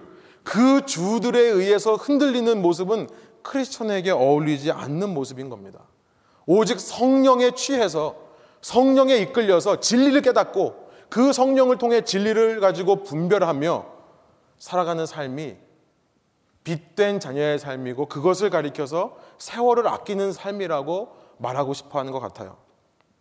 그 0.42 0.87
주들에 0.87 1.40
의해서 1.40 1.96
흔들리는 1.96 2.62
모습은 2.62 3.09
크리스천에게 3.42 4.12
어울리지 4.12 4.70
않는 4.70 5.12
모습인 5.12 5.50
겁니다. 5.50 5.81
오직 6.46 6.78
성령에 6.78 7.50
취해서 7.52 8.14
성령에 8.61 9.16
이끌려서 9.16 9.81
진리를 9.81 10.22
깨닫고 10.22 10.87
그 11.09 11.33
성령을 11.33 11.78
통해 11.78 12.02
진리를 12.02 12.61
가지고 12.61 13.02
분별하며 13.02 13.87
살아가는 14.59 15.04
삶이 15.04 15.57
빛된 16.66 17.20
자녀의 17.20 17.61
삶이고 17.61 18.07
그것을 18.07 18.50
가리켜서 18.50 19.16
세월을 19.38 19.87
아끼는 19.87 20.33
삶이라고 20.33 21.11
말하고 21.38 21.74
싶어 21.74 22.00
하는 22.00 22.11
것 22.11 22.18
같아요. 22.18 22.57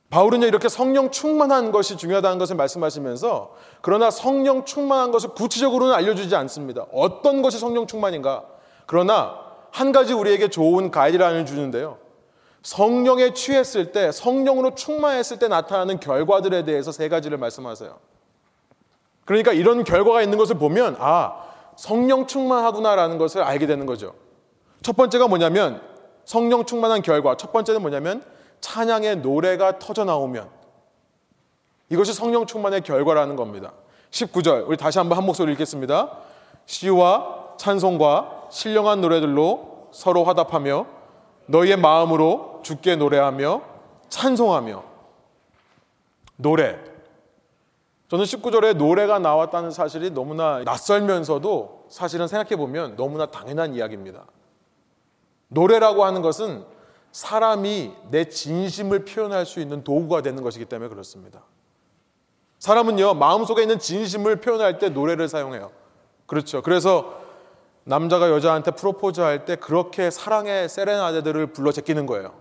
바울은요, 0.10 0.48
이렇게 0.48 0.68
성령 0.68 1.12
충만한 1.12 1.72
것이 1.72 1.96
중요하다는 1.96 2.40
것을 2.40 2.56
말씀하시면서 2.56 3.54
그러나 3.82 4.10
성령 4.10 4.66
충만한 4.66 5.12
것을 5.12 5.30
구체적으로는 5.30 5.94
알려주지 5.94 6.36
않습니다. 6.36 6.88
어떤 6.92 7.44
것이 7.44 7.60
성령 7.60 7.86
충만인가? 7.86 8.46
그러나 8.88 9.40
한 9.72 9.92
가지 9.92 10.14
우리에게 10.14 10.48
좋은 10.48 10.90
가이드라인을 10.90 11.46
주는데요. 11.46 12.00
성령에 12.64 13.36
취했을 13.36 13.92
때, 13.92 14.12
성령으로 14.12 14.74
충만했을 14.74 15.38
때 15.38 15.48
나타나는 15.48 16.00
결과들에 16.00 16.64
대해서 16.66 16.92
세 16.92 17.10
가지를 17.10 17.38
말씀하세요. 17.38 17.96
그러니까 19.24 19.54
이런 19.54 19.84
결과가 19.84 20.24
있는 20.24 20.40
것을 20.40 20.58
보면, 20.58 20.96
아, 21.00 21.45
성령 21.76 22.28
충만하구나라는 22.28 23.18
것을 23.18 23.44
알게 23.44 23.68
되는 23.68 23.86
거죠. 23.86 24.14
첫 24.82 24.96
번째가 24.96 25.28
뭐냐면, 25.28 25.82
성령 26.26 26.66
충만한 26.66 27.02
결과. 27.02 27.36
첫 27.38 27.52
번째는 27.52 27.82
뭐냐면, 27.82 28.24
찬양의 28.62 29.18
노래가 29.18 29.78
터져 29.80 30.06
나오면 30.06 30.50
이것이 31.90 32.14
성령 32.14 32.46
충만의 32.46 32.82
결과라는 32.82 33.36
겁니다. 33.36 33.74
19절 34.10 34.68
우리 34.68 34.78
다시 34.78 34.98
한번 34.98 35.18
한 35.18 35.26
목소리 35.26 35.52
읽겠습니다. 35.54 36.10
시와 36.66 37.56
찬송과 37.58 38.48
신령한 38.50 39.02
노래들로 39.02 39.90
서로 39.92 40.24
화답하며 40.24 40.88
너희의 41.48 41.78
마음으로 41.78 42.62
주께 42.64 42.96
노래하며 42.96 43.62
찬송하며 44.10 44.84
노래 46.38 46.80
저는 48.08 48.26
19절에 48.26 48.76
노래가 48.76 49.20
나왔다는 49.20 49.72
사실이 49.72 50.12
너무나 50.12 50.60
낯설면서도 50.64 51.88
사실은 51.90 52.28
생각해 52.28 52.56
보면 52.56 52.96
너무나 52.96 53.26
당연한 53.26 53.74
이야기입니다. 53.74 54.26
노래라고 55.48 56.06
하는 56.06 56.22
것은 56.22 56.66
사람이 57.12 57.94
내 58.12 58.26
진심을 58.30 59.06
표현할 59.06 59.46
수 59.46 59.60
있는 59.60 59.84
도구가 59.84 60.22
되는 60.22 60.44
것이기 60.44 60.66
때문에 60.66 60.90
그렇습니다. 60.90 61.44
사람은요, 62.60 63.14
마음속에 63.16 63.62
있는 63.62 63.80
진심을 63.80 64.38
표현할 64.42 64.80
때 64.80 64.90
노래를 64.90 65.28
사용해요. 65.28 65.72
그렇죠. 66.26 66.62
그래서 66.62 67.22
남자가 67.86 68.30
여자한테 68.32 68.72
프로포즈 68.72 69.22
할 69.22 69.46
때 69.46 69.56
그렇게 69.56 70.10
사랑의 70.10 70.68
세레나데들을 70.70 71.54
불러 71.54 71.72
제끼는 71.72 72.06
거예요. 72.06 72.34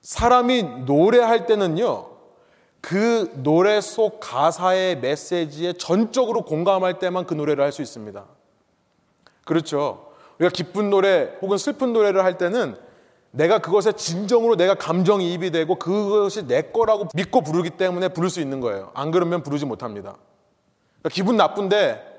사람이 0.00 0.62
노래할 0.86 1.46
때는요, 1.46 2.11
그 2.82 3.32
노래 3.36 3.80
속 3.80 4.18
가사의 4.20 4.98
메시지에 4.98 5.74
전적으로 5.74 6.42
공감할 6.42 6.98
때만 6.98 7.26
그 7.26 7.32
노래를 7.32 7.64
할 7.64 7.72
수 7.72 7.80
있습니다. 7.80 8.24
그렇죠. 9.44 10.12
우리가 10.38 10.50
기쁜 10.50 10.90
노래 10.90 11.36
혹은 11.40 11.56
슬픈 11.56 11.92
노래를 11.92 12.24
할 12.24 12.36
때는 12.36 12.76
내가 13.30 13.60
그것에 13.60 13.92
진정으로 13.92 14.56
내가 14.56 14.74
감정이입이 14.74 15.52
되고 15.52 15.76
그것이 15.76 16.46
내 16.46 16.62
거라고 16.62 17.08
믿고 17.14 17.40
부르기 17.40 17.70
때문에 17.70 18.08
부를 18.08 18.28
수 18.28 18.40
있는 18.40 18.60
거예요. 18.60 18.90
안 18.94 19.10
그러면 19.10 19.42
부르지 19.42 19.64
못합니다. 19.64 20.16
그러니까 20.98 21.08
기분 21.10 21.36
나쁜데 21.36 22.10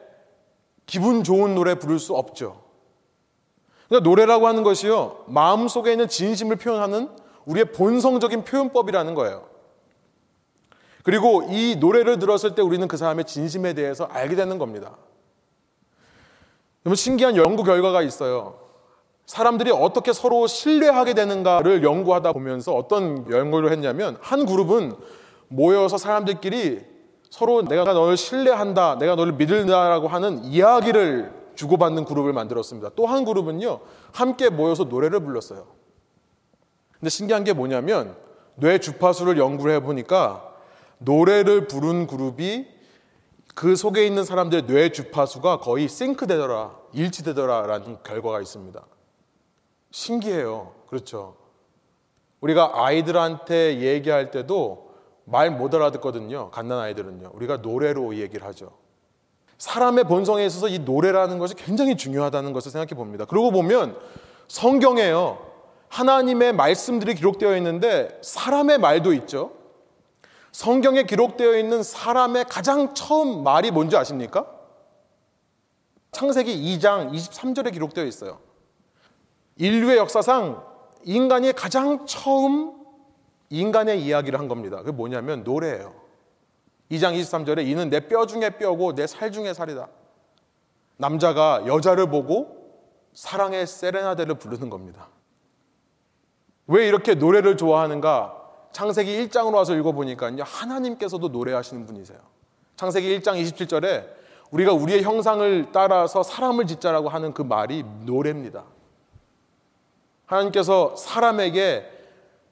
기분 0.85 1.23
좋은 1.23 1.55
노래 1.55 1.75
부를 1.75 1.99
수 1.99 2.15
없죠. 2.15 2.63
그러니까 3.89 4.09
노래라고 4.09 4.47
하는 4.47 4.63
것이요. 4.63 5.25
마음속에 5.27 5.91
있는 5.91 6.07
진심을 6.07 6.55
표현하는 6.55 7.09
우리의 7.45 7.65
본성적인 7.73 8.45
표현법이라는 8.45 9.13
거예요. 9.13 9.52
그리고 11.03 11.43
이 11.49 11.75
노래를 11.75 12.17
들었을 12.17 12.55
때 12.55 12.61
우리는 12.61 12.87
그 12.87 12.97
사람의 12.97 13.25
진심에 13.25 13.73
대해서 13.73 14.05
알게 14.05 14.35
되는 14.35 14.57
겁니다. 14.57 14.97
너무 16.83 16.95
신기한 16.95 17.35
연구 17.35 17.63
결과가 17.63 18.01
있어요. 18.01 18.59
사람들이 19.25 19.71
어떻게 19.71 20.11
서로 20.11 20.47
신뢰하게 20.47 21.13
되는가를 21.13 21.83
연구하다 21.83 22.33
보면서 22.33 22.73
어떤 22.73 23.29
연구를 23.29 23.71
했냐면 23.71 24.17
한 24.21 24.45
그룹은 24.45 24.93
모여서 25.47 25.97
사람들끼리 25.97 26.81
서로 27.29 27.63
내가 27.63 27.93
너를 27.93 28.15
신뢰한다, 28.17 28.97
내가 28.97 29.15
너를 29.15 29.33
믿는다라고 29.33 30.07
하는 30.07 30.43
이야기를 30.43 31.31
주고받는 31.55 32.05
그룹을 32.05 32.33
만들었습니다. 32.33 32.91
또 32.95 33.05
한 33.05 33.25
그룹은요, 33.25 33.79
함께 34.11 34.49
모여서 34.49 34.85
노래를 34.85 35.19
불렀어요. 35.21 35.65
근데 36.99 37.09
신기한 37.09 37.43
게 37.43 37.53
뭐냐면 37.53 38.15
뇌 38.55 38.77
주파수를 38.77 39.37
연구를 39.37 39.73
해보니까 39.75 40.52
노래를 41.03 41.67
부른 41.67 42.07
그룹이 42.07 42.67
그 43.55 43.75
속에 43.75 44.05
있는 44.05 44.23
사람들의 44.23 44.65
뇌 44.65 44.89
주파수가 44.91 45.59
거의 45.59 45.87
싱크되더라, 45.87 46.75
일치되더라라는 46.93 47.97
결과가 48.03 48.41
있습니다. 48.41 48.83
신기해요. 49.91 50.73
그렇죠. 50.87 51.35
우리가 52.41 52.71
아이들한테 52.73 53.79
얘기할 53.79 54.31
때도 54.31 54.91
말 55.25 55.51
못 55.51 55.73
알아듣거든요. 55.73 56.51
갓난 56.51 56.79
아이들은요. 56.79 57.31
우리가 57.33 57.57
노래로 57.57 58.17
얘기를 58.17 58.45
하죠. 58.47 58.71
사람의 59.57 60.05
본성에 60.05 60.45
있어서 60.45 60.67
이 60.67 60.79
노래라는 60.79 61.37
것이 61.37 61.55
굉장히 61.55 61.95
중요하다는 61.95 62.51
것을 62.51 62.71
생각해 62.71 62.95
봅니다. 62.95 63.23
그러고 63.25 63.51
보면 63.51 63.97
성경에요. 64.47 65.39
하나님의 65.87 66.53
말씀들이 66.53 67.15
기록되어 67.15 67.55
있는데 67.57 68.19
사람의 68.21 68.79
말도 68.79 69.13
있죠. 69.13 69.51
성경에 70.53 71.03
기록되어 71.03 71.57
있는 71.57 71.81
사람의 71.83 72.45
가장 72.45 72.93
처음 72.93 73.43
말이 73.43 73.71
뭔지 73.71 73.97
아십니까? 73.97 74.45
창세기 76.11 76.77
2장 76.77 77.11
23절에 77.11 77.73
기록되어 77.73 78.05
있어요. 78.05 78.39
인류의 79.57 79.97
역사상 79.97 80.63
인간이 81.05 81.51
가장 81.53 82.05
처음 82.05 82.85
인간의 83.49 84.03
이야기를 84.03 84.37
한 84.39 84.47
겁니다. 84.47 84.77
그게 84.77 84.91
뭐냐면 84.91 85.43
노래예요. 85.43 85.95
2장 86.91 87.19
23절에 87.19 87.65
이는 87.67 87.89
내 87.89 88.07
뼈 88.07 88.27
중에 88.27 88.51
뼈고 88.51 88.93
내 88.93 89.07
살 89.07 89.31
중에 89.31 89.55
살이다. 89.55 89.87
남자가 90.97 91.65
여자를 91.65 92.09
보고 92.11 92.61
사랑의 93.15 93.65
세레나데를 93.65 94.35
부르는 94.35 94.69
겁니다. 94.69 95.09
왜 96.67 96.87
이렇게 96.87 97.15
노래를 97.15 97.57
좋아하는가? 97.57 98.42
창세기 98.73 99.27
1장으로 99.27 99.55
와서 99.55 99.75
읽어보니까 99.75 100.31
하나님께서도 100.39 101.29
노래하시는 101.29 101.85
분이세요. 101.85 102.17
창세기 102.75 103.19
1장 103.19 103.41
27절에 103.41 104.07
우리가 104.51 104.73
우리의 104.73 105.03
형상을 105.03 105.67
따라서 105.71 106.21
사람을 106.21 106.67
짓자라고 106.67 107.09
하는 107.09 107.33
그 107.33 107.41
말이 107.41 107.83
노래입니다. 108.05 108.65
하나님께서 110.25 110.95
사람에게 110.95 111.89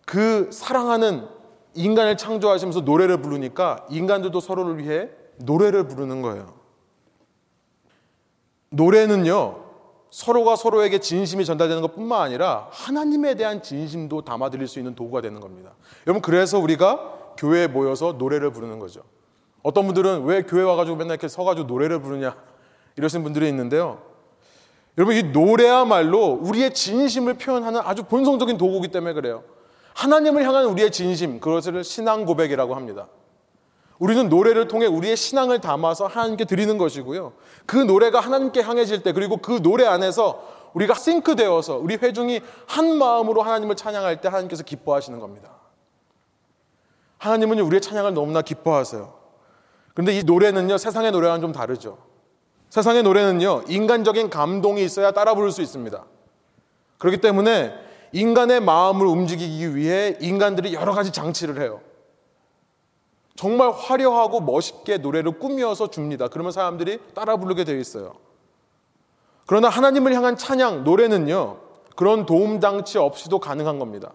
그 0.05 0.49
사랑하는 0.51 1.27
인간을 1.73 2.17
창조하시면서 2.17 2.81
노래를 2.81 3.21
부르니까 3.21 3.85
인간들도 3.89 4.39
서로를 4.39 4.77
위해 4.77 5.09
노래를 5.37 5.87
부르는 5.87 6.21
거예요. 6.21 6.53
노래는요, 8.69 9.60
서로가 10.11 10.57
서로에게 10.57 10.99
진심이 10.99 11.45
전달되는 11.45 11.81
것 11.81 11.95
뿐만 11.95 12.21
아니라 12.21 12.67
하나님에 12.69 13.35
대한 13.35 13.63
진심도 13.63 14.21
담아드릴 14.23 14.67
수 14.67 14.77
있는 14.77 14.93
도구가 14.93 15.21
되는 15.21 15.39
겁니다. 15.39 15.71
여러분, 16.05 16.21
그래서 16.21 16.59
우리가 16.59 17.33
교회에 17.37 17.67
모여서 17.67 18.15
노래를 18.17 18.51
부르는 18.51 18.77
거죠. 18.77 19.03
어떤 19.63 19.85
분들은 19.85 20.25
왜 20.25 20.43
교회 20.43 20.63
와가지고 20.63 20.97
맨날 20.97 21.13
이렇게 21.13 21.27
서가지고 21.29 21.67
노래를 21.67 22.01
부르냐 22.01 22.35
이러시는 22.97 23.23
분들이 23.23 23.47
있는데요. 23.47 24.01
여러분, 24.97 25.15
이 25.15 25.23
노래야말로 25.23 26.39
우리의 26.41 26.73
진심을 26.73 27.35
표현하는 27.35 27.79
아주 27.81 28.03
본성적인 28.03 28.57
도구이기 28.57 28.89
때문에 28.89 29.13
그래요. 29.13 29.43
하나님을 29.93 30.43
향한 30.43 30.65
우리의 30.65 30.91
진심, 30.91 31.39
그것을 31.39 31.85
신앙 31.85 32.25
고백이라고 32.25 32.75
합니다. 32.75 33.07
우리는 34.01 34.29
노래를 34.29 34.67
통해 34.67 34.87
우리의 34.87 35.15
신앙을 35.15 35.61
담아서 35.61 36.07
하나님께 36.07 36.45
드리는 36.45 36.75
것이고요. 36.79 37.33
그 37.67 37.77
노래가 37.77 38.19
하나님께 38.19 38.63
향해질 38.63 39.03
때 39.03 39.11
그리고 39.13 39.37
그 39.37 39.61
노래 39.61 39.85
안에서 39.85 40.43
우리가 40.73 40.95
싱크되어서 40.95 41.77
우리 41.77 41.97
회중이 41.97 42.41
한 42.65 42.97
마음으로 42.97 43.43
하나님을 43.43 43.75
찬양할 43.75 44.19
때 44.19 44.27
하나님께서 44.27 44.63
기뻐하시는 44.63 45.19
겁니다. 45.19 45.51
하나님은 47.19 47.59
우리의 47.59 47.79
찬양을 47.79 48.15
너무나 48.15 48.41
기뻐하세요. 48.41 49.13
그런데 49.93 50.17
이 50.17 50.23
노래는요, 50.23 50.79
세상의 50.79 51.11
노래와는 51.11 51.41
좀 51.41 51.51
다르죠. 51.51 51.99
세상의 52.71 53.03
노래는요, 53.03 53.65
인간적인 53.67 54.31
감동이 54.31 54.83
있어야 54.83 55.11
따라 55.11 55.35
부를 55.35 55.51
수 55.51 55.61
있습니다. 55.61 56.03
그렇기 56.97 57.21
때문에 57.21 57.75
인간의 58.13 58.61
마음을 58.61 59.05
움직이기 59.05 59.75
위해 59.75 60.17
인간들이 60.21 60.73
여러 60.73 60.91
가지 60.91 61.11
장치를 61.11 61.61
해요. 61.61 61.81
정말 63.35 63.71
화려하고 63.71 64.41
멋있게 64.41 64.97
노래를 64.97 65.39
꾸며서 65.39 65.89
줍니다. 65.89 66.27
그러면 66.27 66.51
사람들이 66.51 66.99
따라 67.13 67.37
부르게 67.37 67.63
되어 67.63 67.77
있어요. 67.77 68.13
그러나 69.45 69.69
하나님을 69.69 70.13
향한 70.13 70.37
찬양, 70.37 70.83
노래는요, 70.83 71.57
그런 71.95 72.25
도움 72.25 72.59
장치 72.59 72.97
없이도 72.97 73.39
가능한 73.39 73.79
겁니다. 73.79 74.13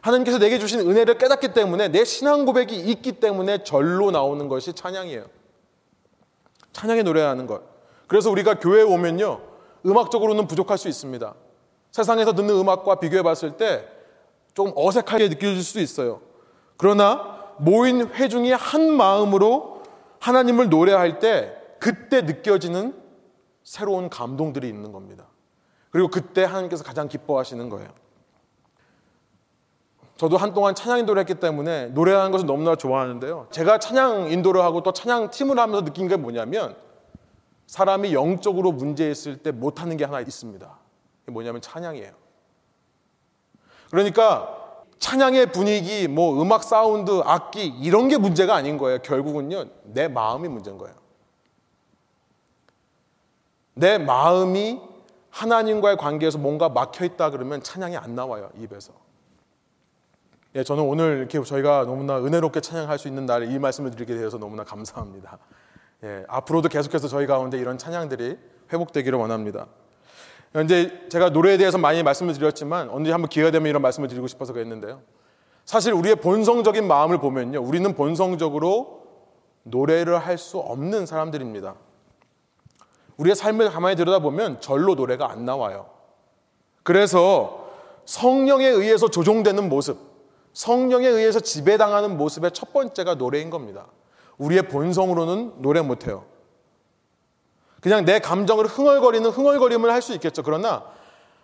하나님께서 0.00 0.38
내게 0.38 0.58
주신 0.58 0.80
은혜를 0.80 1.18
깨닫기 1.18 1.52
때문에 1.52 1.88
내 1.88 2.04
신앙 2.04 2.44
고백이 2.44 2.74
있기 2.74 3.12
때문에 3.12 3.64
절로 3.64 4.10
나오는 4.10 4.48
것이 4.48 4.72
찬양이에요. 4.72 5.24
찬양의 6.72 7.02
노래라는 7.02 7.46
것. 7.46 7.62
그래서 8.06 8.30
우리가 8.30 8.58
교회에 8.58 8.82
오면요, 8.82 9.40
음악적으로는 9.84 10.46
부족할 10.46 10.78
수 10.78 10.88
있습니다. 10.88 11.34
세상에서 11.90 12.34
듣는 12.34 12.54
음악과 12.54 12.96
비교해 13.00 13.22
봤을 13.22 13.56
때 13.56 14.00
좀 14.54 14.72
어색하게 14.74 15.28
느껴질 15.28 15.62
수 15.62 15.80
있어요. 15.80 16.20
그러나 16.76 17.39
모인 17.60 18.08
회중이 18.08 18.52
한 18.52 18.96
마음으로 18.96 19.82
하나님을 20.18 20.68
노래할 20.68 21.18
때 21.18 21.56
그때 21.78 22.22
느껴지는 22.22 22.94
새로운 23.62 24.08
감동들이 24.08 24.68
있는 24.68 24.92
겁니다. 24.92 25.26
그리고 25.90 26.08
그때 26.08 26.44
하나님께서 26.44 26.84
가장 26.84 27.08
기뻐하시는 27.08 27.68
거예요. 27.68 27.88
저도 30.16 30.36
한동안 30.36 30.74
찬양 30.74 30.98
인도를 30.98 31.20
했기 31.20 31.34
때문에 31.34 31.86
노래하는 31.88 32.30
것을 32.30 32.46
너무나 32.46 32.76
좋아하는데요. 32.76 33.48
제가 33.50 33.78
찬양 33.78 34.30
인도를 34.30 34.60
하고 34.62 34.82
또 34.82 34.92
찬양 34.92 35.30
팀을 35.30 35.58
하면서 35.58 35.82
느낀 35.82 36.08
게 36.08 36.16
뭐냐면 36.16 36.76
사람이 37.66 38.12
영적으로 38.12 38.72
문제 38.72 39.10
있을 39.10 39.38
때 39.38 39.50
못하는 39.50 39.96
게 39.96 40.04
하나 40.04 40.20
있습니다. 40.20 40.78
뭐냐면 41.28 41.62
찬양이에요. 41.62 42.12
그러니까 43.90 44.59
찬양의 45.00 45.52
분위기, 45.52 46.06
뭐 46.08 46.40
음악 46.40 46.62
사운드, 46.62 47.22
악기 47.24 47.66
이런 47.66 48.08
게 48.08 48.18
문제가 48.18 48.54
아닌 48.54 48.78
거예요. 48.78 48.98
결국은요. 48.98 49.64
내 49.84 50.08
마음이 50.08 50.46
문제인 50.46 50.78
거예요. 50.78 50.94
내 53.74 53.96
마음이 53.96 54.78
하나님과의 55.30 55.96
관계에서 55.96 56.36
뭔가 56.38 56.68
막혀 56.68 57.06
있다 57.06 57.30
그러면 57.30 57.62
찬양이 57.62 57.96
안 57.96 58.14
나와요. 58.14 58.50
입에서. 58.58 58.92
예, 60.54 60.64
저는 60.64 60.82
오늘 60.82 61.18
이렇게 61.18 61.42
저희가 61.42 61.84
너무나 61.86 62.18
은혜롭게 62.18 62.60
찬양할 62.60 62.98
수 62.98 63.08
있는 63.08 63.24
날에 63.24 63.46
이 63.46 63.58
말씀을 63.58 63.92
드리게 63.92 64.14
되어서 64.14 64.36
너무나 64.36 64.64
감사합니다. 64.64 65.38
예, 66.04 66.24
앞으로도 66.28 66.68
계속해서 66.68 67.08
저희 67.08 67.26
가운데 67.26 67.58
이런 67.58 67.78
찬양들이 67.78 68.36
회복되기를 68.70 69.18
원합니다. 69.18 69.66
이제 70.64 71.06
제가 71.08 71.30
노래에 71.30 71.56
대해서 71.56 71.78
많이 71.78 72.02
말씀을 72.02 72.34
드렸지만 72.34 72.90
언제 72.90 73.12
한번 73.12 73.28
기회가 73.28 73.50
되면 73.50 73.68
이런 73.68 73.82
말씀을 73.82 74.08
드리고 74.08 74.26
싶어서 74.26 74.52
그랬는데요. 74.52 75.00
사실 75.64 75.92
우리의 75.92 76.16
본성적인 76.16 76.88
마음을 76.88 77.18
보면요. 77.18 77.62
우리는 77.62 77.94
본성적으로 77.94 79.00
노래를 79.62 80.18
할 80.18 80.38
수 80.38 80.58
없는 80.58 81.06
사람들입니다. 81.06 81.74
우리의 83.18 83.36
삶을 83.36 83.70
가만히 83.70 83.94
들여다보면 83.96 84.60
절로 84.60 84.94
노래가 84.94 85.30
안 85.30 85.44
나와요. 85.44 85.86
그래서 86.82 87.68
성령에 88.06 88.66
의해서 88.66 89.08
조종되는 89.08 89.68
모습, 89.68 89.98
성령에 90.54 91.06
의해서 91.06 91.38
지배당하는 91.38 92.16
모습의 92.16 92.50
첫 92.52 92.72
번째가 92.72 93.14
노래인 93.16 93.50
겁니다. 93.50 93.86
우리의 94.38 94.62
본성으로는 94.68 95.60
노래 95.62 95.82
못해요. 95.82 96.24
그냥 97.80 98.04
내 98.04 98.18
감정을 98.18 98.66
흥얼거리는 98.66 99.28
흥얼거림을 99.30 99.90
할 99.90 100.02
수 100.02 100.12
있겠죠. 100.14 100.42
그러나 100.42 100.84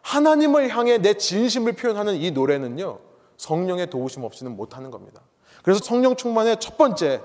하나님을 0.03 0.69
향해 0.69 0.99
내 0.99 1.15
진심을 1.15 1.73
표현하는 1.75 2.15
이 2.17 2.31
노래는요, 2.31 2.99
성령의 3.37 3.91
도우심 3.91 4.23
없이는 4.25 4.57
못하는 4.57 4.91
겁니다. 4.91 5.21
그래서 5.63 5.81
성령 5.83 6.15
충만의 6.17 6.59
첫 6.61 6.77
번째, 6.79 7.21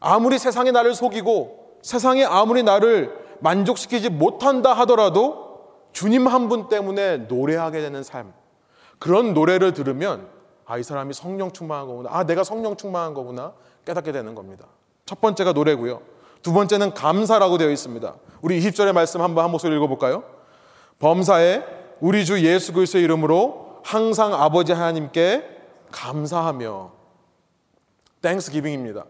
아무리 0.00 0.38
세상이 0.38 0.72
나를 0.72 0.94
속이고 0.94 1.78
세상이 1.82 2.24
아무리 2.24 2.62
나를 2.62 3.14
만족시키지 3.40 4.08
못한다 4.10 4.72
하더라도 4.72 5.44
주님 5.92 6.26
한 6.26 6.48
분 6.48 6.68
때문에 6.68 7.18
노래하게 7.18 7.80
되는 7.80 8.02
삶. 8.02 8.32
그런 8.98 9.34
노래를 9.34 9.72
들으면 9.74 10.28
아, 10.66 10.78
이 10.78 10.82
사람이 10.82 11.12
성령 11.12 11.52
충만한 11.52 11.86
거구나. 11.86 12.10
아, 12.12 12.24
내가 12.24 12.42
성령 12.42 12.76
충만한 12.76 13.12
거구나. 13.12 13.52
깨닫게 13.84 14.12
되는 14.12 14.34
겁니다. 14.34 14.66
첫 15.04 15.20
번째가 15.20 15.52
노래고요. 15.52 16.00
두 16.44 16.52
번째는 16.52 16.92
감사라고 16.92 17.56
되어 17.56 17.70
있습니다. 17.70 18.14
우리 18.42 18.60
20절의 18.60 18.92
말씀 18.92 19.22
한번 19.22 19.44
한 19.44 19.50
목소리 19.50 19.74
읽어볼까요? 19.76 20.22
범사에 20.98 21.64
우리 22.00 22.26
주 22.26 22.44
예수 22.44 22.74
그리스도의 22.74 23.02
이름으로 23.04 23.80
항상 23.82 24.34
아버지 24.34 24.72
하나님께 24.72 25.42
감사하며 25.90 26.92
thanksgiving입니다. 28.20 29.06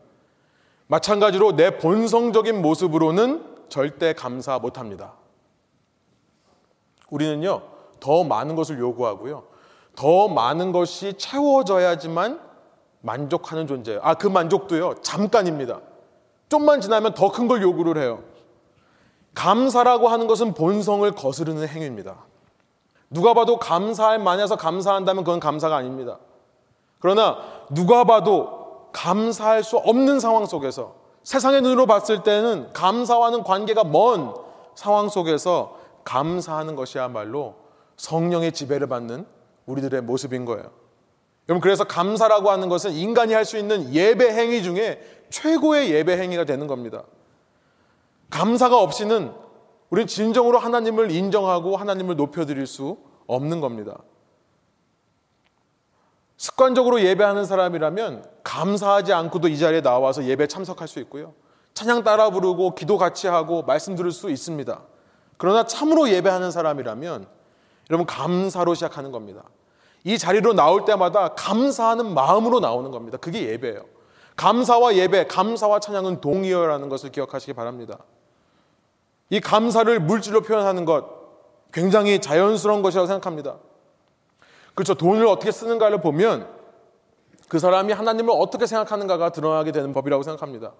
마찬가지로 0.87 1.57
내 1.57 1.77
본성적인 1.77 2.63
모습으로는 2.63 3.45
절대 3.69 4.13
감사 4.13 4.61
못합니다. 4.61 5.15
우리는요 7.11 7.63
더 7.99 8.23
많은 8.23 8.55
것을 8.55 8.79
요구하고요 8.79 9.45
더 9.97 10.29
많은 10.29 10.71
것이 10.71 11.15
채워져야지만 11.15 12.41
만족하는 13.01 13.67
존재예요. 13.67 14.01
아 14.05 14.15
그 14.15 14.29
만족도요 14.29 14.95
잠깐입니다. 15.03 15.81
좀만 16.49 16.81
지나면 16.81 17.15
더 17.15 17.31
큰 17.31 17.49
걸 17.49 17.63
요구를 17.63 18.01
해요. 18.03 18.23
감사라고 19.35 20.09
하는 20.09 20.27
것은 20.27 20.55
본성을 20.55 21.11
거스르는 21.13 21.67
행위입니다. 21.69 22.25
누가 23.11 23.35
봐도 23.35 23.59
감사할 23.59 24.19
만해서 24.19 24.57
감사한다면 24.57 25.25
그건 25.25 25.41
감사가 25.41 25.77
아닙니다. 25.77 26.19
그러나 27.01 27.39
누가 27.71 28.05
봐도 28.05 28.89
감사할 28.93 29.63
수 29.65 29.77
없는 29.77 30.21
상황 30.21 30.47
속에서 30.47 30.95
세상의 31.23 31.63
눈으로 31.63 31.87
봤을 31.87 32.23
때는 32.23 32.73
감사와는 32.73 33.43
관계가 33.45 33.85
먼 33.85 34.35
상황 34.75 35.09
속에서 35.09 35.77
감사하는 36.05 36.77
것이야말로 36.77 37.55
성령의 37.97 38.53
지배를 38.53 38.89
받는 38.89 39.27
우리들의 39.67 40.03
모습인 40.03 40.45
거예요. 40.45 40.71
여러분 41.49 41.61
그래서 41.61 41.85
감사라고 41.85 42.51
하는 42.51 42.69
것은 42.69 42.93
인간이 42.93 43.33
할 43.35 43.45
수 43.45 43.59
있는 43.59 43.93
예배 43.93 44.33
행위 44.33 44.63
중에 44.63 45.01
최고의 45.35 45.91
예배 45.91 46.17
행위가 46.17 46.45
되는 46.45 46.69
겁니다. 46.69 47.03
감사가 48.31 48.81
없이는 48.81 49.33
우리는 49.91 50.07
진정으로 50.07 50.59
하나님을 50.59 51.11
인정하고 51.11 51.77
하나님을 51.77 52.15
높여드릴 52.15 52.69
수 52.69 52.99
없는 53.27 53.61
겁니다. 53.61 53.99
습관적으로 56.37 57.01
예배하는 57.01 57.47
사람이라면 57.47 58.25
감사하지 58.45 59.13
않고도 59.13 59.49
이 59.49 59.59
자리에 59.59 59.81
나와서 59.81 60.25
예배 60.25 60.47
참석할 60.47 60.87
수 60.87 61.01
있고요. 61.01 61.35
찬양 61.75 62.05
따라 62.05 62.31
부르고 62.31 62.77
기도 62.77 62.97
같이 62.97 63.27
하고 63.27 63.63
말씀 63.63 63.97
들을 63.97 64.13
수 64.13 64.31
있습니다. 64.31 64.83
그러나 65.37 65.65
참으로 65.65 66.09
예배하는 66.09 66.53
사람이라면 66.53 67.27
여러분 67.91 68.07
감사로 68.07 68.75
시작하는 68.75 69.11
겁니다. 69.11 69.43
이 70.05 70.17
자리로 70.17 70.53
나올 70.53 70.85
때마다 70.85 71.29
감사하는 71.35 72.15
마음으로 72.15 72.61
나오는 72.61 72.93
겁니다. 72.93 73.19
그게 73.19 73.49
예배예요. 73.51 73.95
감사와 74.37 74.97
예배, 74.97 75.27
감사와 75.27 75.81
찬양은 75.81 76.21
동의어라는 76.21 76.89
것을 76.89 77.11
기억하시기 77.13 77.53
바랍니다. 77.53 77.99
이 79.31 79.41
감사를 79.41 79.99
물질로 80.01 80.43
표현하는 80.43 80.85
것 80.85 81.07
굉장히 81.73 82.21
자연스러운 82.21 82.83
것이라고 82.83 83.07
생각합니다. 83.07 83.57
그렇죠. 84.75 84.95
돈을 84.95 85.27
어떻게 85.27 85.53
쓰는가를 85.53 86.01
보면 86.01 86.49
그 87.49 87.59
사람이 87.59 87.93
하나님을 87.93 88.35
어떻게 88.37 88.67
생각하는가가 88.67 89.31
드러나게 89.31 89.73
되는 89.73 89.93
법이라고 89.93 90.23
생각합니다. 90.23 90.73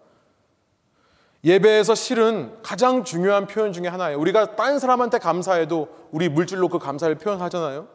예배에서 1.45 1.95
실은 1.95 2.57
가장 2.63 3.05
중요한 3.05 3.47
표현 3.47 3.73
중에 3.73 3.87
하나예요. 3.87 4.19
우리가 4.19 4.57
딴 4.57 4.79
사람한테 4.79 5.19
감사해도 5.19 5.89
우리 6.11 6.29
물질로 6.29 6.69
그 6.69 6.79
감사를 6.79 7.15
표현하잖아요. 7.17 7.87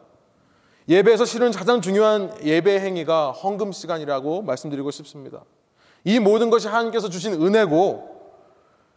예배에서 0.90 1.24
실은 1.24 1.52
가장 1.52 1.80
중요한 1.80 2.36
예배 2.44 2.80
행위가 2.80 3.30
헌금 3.30 3.70
시간이라고 3.70 4.42
말씀드리고 4.42 4.90
싶습니다. 4.90 5.44
이 6.02 6.18
모든 6.18 6.50
것이 6.50 6.66
하나님께서 6.66 7.08
주신 7.08 7.34
은혜고 7.34 8.10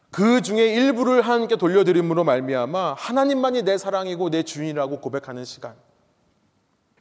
그 0.09 0.41
중에 0.41 0.65
일부를 0.73 1.21
하나님께 1.21 1.55
돌려드림으로 1.55 2.23
말미암아 2.23 2.95
하나님만이 2.97 3.61
내 3.61 3.77
사랑이고 3.77 4.31
내 4.31 4.41
주인이라고 4.41 5.01
고백하는 5.01 5.45
시간. 5.45 5.75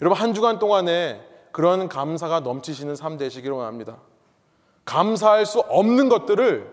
여러분 0.02 0.18
한 0.18 0.34
주간 0.34 0.58
동안에 0.58 1.26
그런 1.52 1.88
감사가 1.88 2.40
넘치시는 2.40 2.94
삶 2.94 3.16
되시기를 3.16 3.56
원합니다. 3.56 3.96
감사할 4.84 5.46
수 5.46 5.60
없는 5.60 6.10
것들을 6.10 6.70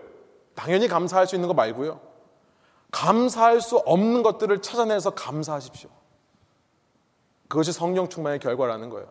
당연히 0.54 0.88
감사할 0.88 1.26
수 1.26 1.36
있는 1.36 1.48
거 1.48 1.54
말고요. 1.54 2.00
감사할 2.90 3.62
수 3.62 3.78
없는 3.78 4.22
것들을 4.22 4.60
찾아내서 4.60 5.10
감사하십시오. 5.10 5.88
그것이 7.50 7.72
성령 7.72 8.08
충만의 8.08 8.38
결과라는 8.38 8.88
거예요. 8.90 9.08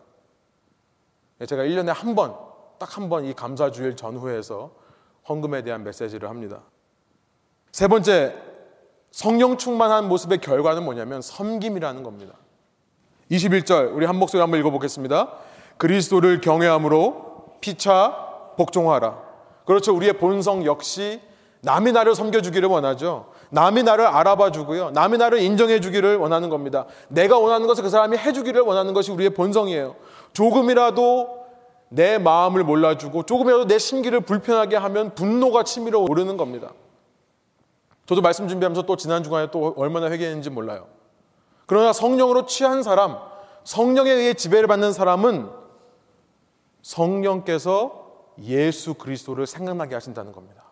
제가 1.46 1.62
1년에 1.62 1.92
한 1.94 2.14
번, 2.14 2.34
딱 2.78 2.96
한 2.98 3.08
번 3.10 3.24
이 3.26 3.34
감사주일 3.34 3.94
전후에서 3.96 4.72
헌금에 5.28 5.62
대한 5.62 5.84
메시지를 5.84 6.28
합니다. 6.30 6.62
세 7.70 7.86
번째, 7.86 8.34
성령 9.10 9.58
충만한 9.58 10.08
모습의 10.08 10.38
결과는 10.38 10.84
뭐냐면 10.84 11.20
섬김이라는 11.20 12.02
겁니다. 12.02 12.34
21절, 13.30 13.94
우리 13.94 14.06
한 14.06 14.16
목소리 14.16 14.40
한번 14.40 14.58
읽어보겠습니다. 14.60 15.32
그리스도를 15.76 16.40
경외함으로 16.40 17.58
피차 17.60 18.54
복종하라. 18.56 19.22
그렇죠. 19.66 19.94
우리의 19.94 20.14
본성 20.14 20.64
역시 20.64 21.20
남이 21.60 21.92
나를 21.92 22.14
섬겨주기를 22.14 22.68
원하죠. 22.68 23.30
남이 23.50 23.82
나를 23.82 24.06
알아봐 24.06 24.52
주고요. 24.52 24.90
남이 24.90 25.18
나를 25.18 25.40
인정해 25.40 25.80
주기를 25.80 26.16
원하는 26.16 26.48
겁니다. 26.48 26.86
내가 27.08 27.38
원하는 27.38 27.66
것을 27.66 27.82
그 27.82 27.90
사람이 27.90 28.16
해 28.16 28.32
주기를 28.32 28.62
원하는 28.62 28.94
것이 28.94 29.10
우리의 29.10 29.30
본성이에요. 29.30 29.96
조금이라도 30.32 31.40
내 31.88 32.18
마음을 32.18 32.62
몰라주고 32.62 33.24
조금이라도 33.24 33.66
내 33.66 33.78
심기를 33.78 34.20
불편하게 34.20 34.76
하면 34.76 35.14
분노가 35.14 35.64
치밀어 35.64 35.98
오르는 35.98 36.36
겁니다. 36.36 36.70
저도 38.06 38.22
말씀 38.22 38.48
준비하면서 38.48 38.82
또 38.82 38.96
지난 38.96 39.22
주간에 39.22 39.50
또 39.50 39.74
얼마나 39.76 40.10
회개했는지 40.10 40.50
몰라요. 40.50 40.86
그러나 41.66 41.92
성령으로 41.92 42.46
취한 42.46 42.82
사람, 42.82 43.18
성령에 43.64 44.10
의해 44.10 44.34
지배를 44.34 44.66
받는 44.68 44.92
사람은 44.92 45.48
성령께서 46.82 48.06
예수 48.42 48.94
그리스도를 48.94 49.46
생각나게 49.46 49.94
하신다는 49.94 50.32
겁니다. 50.32 50.69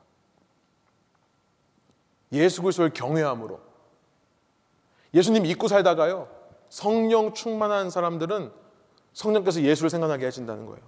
예수 2.33 2.62
그리스도를 2.62 2.93
경외함으로 2.93 3.61
예수님 5.14 5.45
믿고 5.45 5.69
살다가요. 5.69 6.29
성령 6.69 7.33
충만한 7.33 7.91
사람들은 7.91 8.53
성령께서 9.14 9.62
예수를 9.62 9.91
생각나게 9.91 10.25
하신다는 10.27 10.67
거예요. 10.67 10.81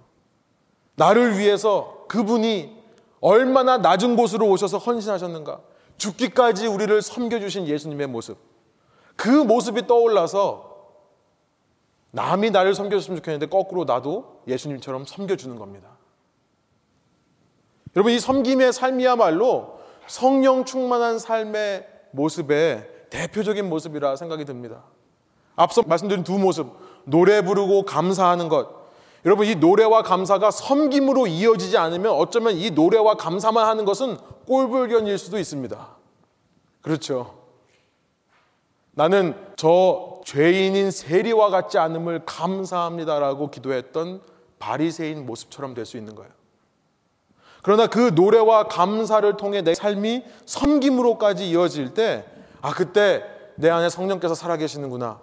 나를 0.95 1.37
위해서 1.37 2.05
그분이 2.07 2.81
얼마나 3.19 3.77
낮은 3.77 4.15
곳으로 4.15 4.47
오셔서 4.49 4.77
헌신하셨는가. 4.77 5.61
죽기까지 5.97 6.67
우리를 6.67 7.01
섬겨주신 7.01 7.67
예수님의 7.67 8.07
모습. 8.07 8.37
그 9.15 9.29
모습이 9.29 9.87
떠올라서 9.87 10.71
남이 12.11 12.51
나를 12.51 12.73
섬겨줬으면 12.75 13.17
좋겠는데 13.17 13.47
거꾸로 13.47 13.85
나도 13.85 14.41
예수님처럼 14.47 15.05
섬겨주는 15.05 15.57
겁니다. 15.57 15.89
여러분, 17.95 18.13
이 18.13 18.19
섬김의 18.19 18.73
삶이야말로 18.73 19.80
성령 20.11 20.65
충만한 20.65 21.19
삶의 21.19 21.87
모습의 22.11 22.85
대표적인 23.09 23.69
모습이라 23.69 24.17
생각이 24.17 24.43
듭니다. 24.43 24.83
앞서 25.55 25.83
말씀드린 25.83 26.25
두 26.25 26.37
모습, 26.37 26.67
노래 27.05 27.41
부르고 27.41 27.85
감사하는 27.85 28.49
것. 28.49 28.67
여러분, 29.23 29.47
이 29.47 29.55
노래와 29.55 30.03
감사가 30.03 30.51
섬김으로 30.51 31.27
이어지지 31.27 31.77
않으면 31.77 32.11
어쩌면 32.11 32.57
이 32.57 32.71
노래와 32.71 33.15
감사만 33.15 33.65
하는 33.65 33.85
것은 33.85 34.17
꼴불견일 34.47 35.17
수도 35.17 35.39
있습니다. 35.39 35.95
그렇죠. 36.81 37.39
나는 38.91 39.33
저 39.55 40.19
죄인인 40.25 40.91
세리와 40.91 41.49
같지 41.51 41.77
않음을 41.77 42.25
감사합니다라고 42.25 43.49
기도했던 43.49 44.21
바리새인 44.59 45.25
모습처럼 45.25 45.73
될 45.73 45.85
수 45.85 45.95
있는 45.95 46.15
거예요. 46.15 46.40
그러나 47.61 47.87
그 47.87 48.11
노래와 48.15 48.67
감사를 48.67 49.37
통해 49.37 49.61
내 49.61 49.73
삶이 49.73 50.23
섬김으로까지 50.45 51.49
이어질 51.49 51.93
때, 51.93 52.25
아, 52.61 52.71
그때 52.73 53.23
내 53.55 53.69
안에 53.69 53.89
성령께서 53.89 54.33
살아계시는구나. 54.33 55.19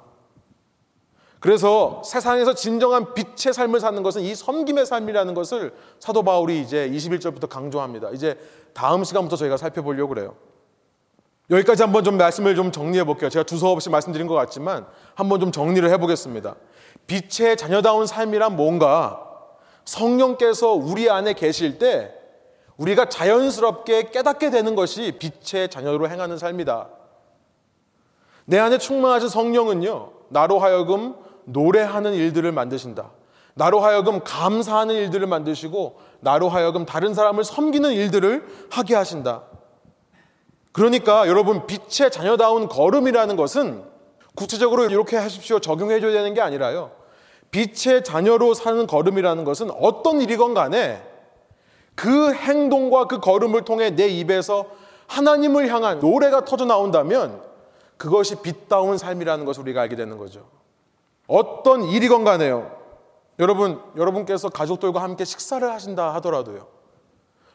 그래서 1.41 2.03
세상에서 2.05 2.55
진정한 2.55 3.15
빛의 3.15 3.55
삶을 3.55 3.81
사는 3.81 4.03
것은 4.03 4.23
이 4.23 4.35
섬김의 4.35 4.87
삶이라는 4.87 5.35
것을 5.35 5.73
사도 6.01 6.23
바울이 6.23 6.61
이제 6.61 6.91
21절부터 6.91 7.49
강조합니다. 7.49 8.11
이제 8.11 8.39
다음 8.73 9.05
시간부터 9.05 9.37
저희가 9.37 9.57
살펴보려고 9.57 10.15
그래요. 10.15 10.35
여기까지 11.51 11.83
한번 11.83 12.05
좀 12.05 12.17
말씀을 12.17 12.55
좀 12.57 12.73
정리해 12.73 13.05
볼게요. 13.05 13.31
제가 13.31 13.45
두서 13.45 13.71
없이 13.71 13.89
말씀드린 13.89 14.27
것 14.27 14.35
같지만 14.35 14.87
한번 15.15 15.41
좀 15.41 15.53
정리를 15.53 15.89
해 15.89 15.97
보겠습니다. 15.97 16.57
빛의 17.07 17.57
자녀다운 17.57 18.07
삶이란 18.07 18.57
뭔가 18.57 19.25
성령께서 19.85 20.73
우리 20.73 21.09
안에 21.09 21.33
계실 21.33 21.79
때 21.79 22.18
우리가 22.79 23.09
자연스럽게 23.09 24.11
깨닫게 24.11 24.51
되는 24.51 24.75
것이 24.75 25.19
빛의 25.19 25.69
자녀로 25.69 26.09
행하는 26.09 26.39
삶이다. 26.39 26.89
내 28.47 28.59
안에 28.59 28.79
충만하신 28.79 29.29
성령은요, 29.29 30.11
나로 30.31 30.59
하여금 30.59 31.15
노래하는 31.45 32.15
일들을 32.15 32.51
만드신다. 32.51 33.11
나로 33.55 33.81
하여금 33.81 34.21
감사하는 34.23 34.95
일들을 34.95 35.27
만드시고, 35.27 35.99
나로 36.21 36.49
하여금 36.49 36.87
다른 36.87 37.15
사람을 37.15 37.45
섬기는 37.45 37.91
일들을 37.91 38.47
하게 38.71 38.95
하신다. 38.95 39.43
그러니까 40.73 41.27
여러분, 41.27 41.67
빛의 41.67 42.11
자녀다운 42.13 42.69
걸음이라는 42.69 43.35
것은 43.37 43.83
구체적으로 44.37 44.85
이렇게 44.85 45.17
하십시오. 45.17 45.59
적용해줘야 45.59 46.13
되는 46.13 46.33
게 46.33 46.41
아니라요. 46.41 46.93
빛의 47.51 48.05
자녀로 48.05 48.55
사는 48.55 48.87
걸음이라는 48.87 49.43
것은 49.43 49.71
어떤 49.73 50.21
일이건 50.21 50.55
간에 50.55 51.03
그 51.99 52.33
행동과 52.33 53.07
그 53.09 53.19
걸음을 53.19 53.65
통해 53.65 53.91
내 53.91 54.07
입에서 54.07 54.67
하나님을 55.09 55.67
향한 55.67 55.99
노래가 55.99 56.45
터져 56.45 56.65
나온다면 56.65 57.43
그것이 57.97 58.37
빛다운 58.37 58.97
삶이라는 58.97 59.45
것을 59.45 59.63
우리가 59.63 59.81
알게 59.81 59.97
되는 59.97 60.17
거죠. 60.17 60.47
어떤 61.27 61.83
일이건 61.83 62.23
간에요. 62.23 62.71
여러분, 63.41 63.83
여러분께서 63.97 64.49
가족들과 64.49 65.03
함께 65.03 65.25
식사를 65.25 65.69
하신다 65.69 66.15
하더라도요. 66.15 66.69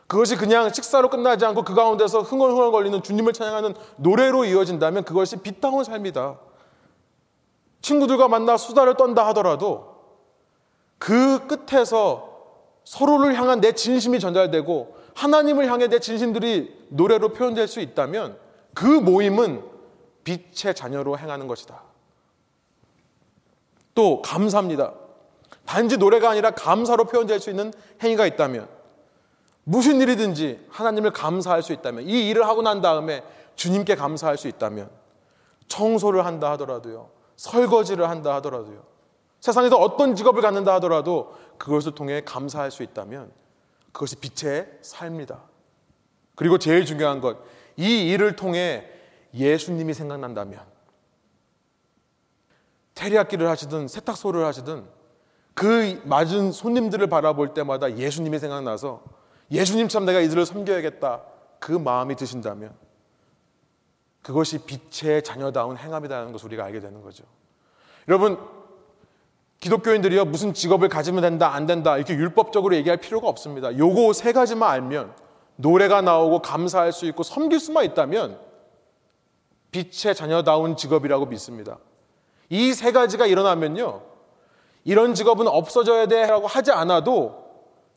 그것이 0.07 0.35
그냥 0.35 0.73
식사로 0.73 1.09
끝나지 1.09 1.45
않고 1.45 1.63
그 1.63 1.73
가운데서 1.73 2.23
흥얼흥얼거리는 2.23 3.01
주님을 3.01 3.31
찬양하는 3.31 3.75
노래로 3.95 4.43
이어진다면 4.43 5.05
그것이 5.05 5.37
빛다운 5.37 5.85
삶이다. 5.85 6.35
친구들과 7.81 8.27
만나 8.27 8.57
수다를 8.57 8.95
떤다 8.95 9.25
하더라도 9.27 9.95
그 10.97 11.47
끝에서 11.47 12.32
서로를 12.83 13.35
향한 13.35 13.61
내 13.61 13.73
진심이 13.73 14.19
전달되고 14.19 14.97
하나님을 15.15 15.71
향해 15.71 15.87
내 15.87 15.99
진심들이 15.99 16.85
노래로 16.89 17.29
표현될 17.33 17.67
수 17.67 17.79
있다면 17.79 18.37
그 18.73 18.85
모임은 18.85 19.63
빛의 20.23 20.73
자녀로 20.75 21.17
행하는 21.17 21.47
것이다. 21.47 21.81
또 23.93 24.21
감사합니다. 24.21 24.93
단지 25.65 25.97
노래가 25.97 26.29
아니라 26.29 26.51
감사로 26.51 27.05
표현될 27.05 27.39
수 27.39 27.49
있는 27.49 27.71
행위가 28.01 28.25
있다면 28.25 28.67
무슨 29.63 30.01
일이든지 30.01 30.67
하나님을 30.69 31.11
감사할 31.11 31.63
수 31.63 31.71
있다면 31.73 32.07
이 32.07 32.29
일을 32.29 32.47
하고 32.47 32.61
난 32.61 32.81
다음에 32.81 33.23
주님께 33.55 33.95
감사할 33.95 34.37
수 34.37 34.47
있다면 34.47 34.89
청소를 35.67 36.25
한다 36.25 36.51
하더라도요. 36.51 37.09
설거지를 37.37 38.09
한다 38.09 38.35
하더라도요. 38.35 38.92
세상에서 39.43 39.75
어떤 39.75 40.15
직업을 40.15 40.41
갖는다 40.41 40.73
하더라도 40.75 41.35
그것을 41.57 41.93
통해 41.93 42.21
감사할 42.23 42.71
수 42.71 42.81
있다면 42.81 43.29
그것이 43.91 44.15
빛의 44.15 44.79
삶이다. 44.81 45.37
그리고 46.35 46.57
제일 46.57 46.85
중요한 46.85 47.19
것, 47.19 47.39
이 47.75 48.09
일을 48.09 48.37
통해 48.37 48.89
예수님이 49.33 49.93
생각난다면 49.93 50.61
테리야끼를 52.95 53.49
하시든 53.49 53.89
세탁소를 53.89 54.45
하시든 54.45 54.85
그 55.53 56.01
맞은 56.05 56.53
손님들을 56.53 57.05
바라볼 57.07 57.53
때마다 57.53 57.97
예수님이 57.97 58.39
생각나서 58.39 59.03
예수님처럼 59.51 60.05
내가 60.05 60.21
이들을 60.21 60.45
섬겨야겠다. 60.45 61.21
그 61.59 61.73
마음이 61.73 62.15
드신다면 62.15 62.73
그것이 64.21 64.59
빛의 64.59 65.21
자녀다운 65.21 65.75
행함이라는 65.75 66.31
것을 66.31 66.47
우리가 66.47 66.63
알게 66.63 66.79
되는 66.79 67.01
거죠. 67.01 67.25
여러분, 68.07 68.37
기독교인들이요, 69.63 70.25
무슨 70.25 70.53
직업을 70.53 70.89
가지면 70.89 71.21
된다, 71.21 71.53
안 71.53 71.65
된다, 71.65 71.95
이렇게 71.95 72.13
율법적으로 72.15 72.75
얘기할 72.75 72.97
필요가 72.97 73.29
없습니다. 73.29 73.77
요거 73.77 74.11
세 74.11 74.33
가지만 74.33 74.69
알면 74.69 75.13
노래가 75.55 76.01
나오고 76.01 76.41
감사할 76.41 76.91
수 76.91 77.05
있고 77.05 77.23
섬길 77.23 77.61
수만 77.61 77.85
있다면 77.85 78.37
빛의 79.71 80.15
자녀다운 80.15 80.75
직업이라고 80.75 81.27
믿습니다. 81.27 81.77
이 82.49 82.73
세 82.73 82.91
가지가 82.91 83.25
일어나면요, 83.25 84.01
이런 84.83 85.13
직업은 85.13 85.47
없어져야 85.47 86.07
돼라고 86.07 86.45
하지 86.45 86.73
않아도 86.73 87.45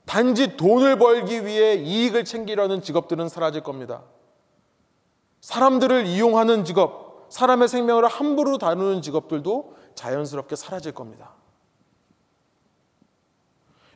단지 0.05 0.57
돈을 0.57 1.00
벌기 1.00 1.44
위해 1.44 1.74
이익을 1.74 2.24
챙기려는 2.24 2.81
직업들은 2.81 3.29
사라질 3.29 3.64
겁니다. 3.64 4.02
사람들을 5.40 6.07
이용하는 6.07 6.64
직업, 6.64 7.26
사람의 7.29 7.66
생명을 7.66 8.07
함부로 8.07 8.57
다루는 8.57 9.02
직업들도 9.02 9.74
자연스럽게 9.96 10.55
사라질 10.55 10.92
겁니다. 10.92 11.36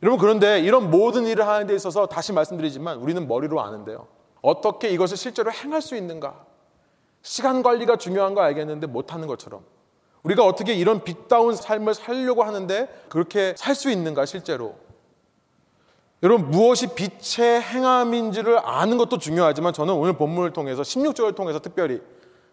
여러분, 0.03 0.19
그런데 0.19 0.59
이런 0.59 0.89
모든 0.89 1.27
일을 1.27 1.47
하는 1.47 1.67
데 1.67 1.75
있어서 1.75 2.07
다시 2.07 2.33
말씀드리지만 2.33 2.97
우리는 2.97 3.27
머리로 3.27 3.61
아는데요. 3.61 4.07
어떻게 4.41 4.89
이것을 4.89 5.17
실제로 5.17 5.51
행할 5.51 5.81
수 5.81 5.95
있는가? 5.95 6.45
시간 7.21 7.61
관리가 7.61 7.97
중요한 7.97 8.33
거 8.33 8.41
알겠는데 8.41 8.87
못하는 8.87 9.27
것처럼. 9.27 9.63
우리가 10.23 10.45
어떻게 10.45 10.73
이런 10.73 11.03
빛다운 11.03 11.55
삶을 11.55 11.93
살려고 11.93 12.43
하는데 12.43 12.87
그렇게 13.09 13.53
살 13.57 13.75
수 13.75 13.89
있는가, 13.91 14.25
실제로. 14.25 14.75
여러분 16.23 16.51
무엇이 16.51 16.87
빛의 16.93 17.61
행함인지를 17.61 18.59
아는 18.63 18.97
것도 18.97 19.17
중요하지만 19.17 19.73
저는 19.73 19.93
오늘 19.93 20.13
본문을 20.13 20.53
통해서 20.53 20.83
16절을 20.83 21.35
통해서 21.35 21.59
특별히 21.59 21.99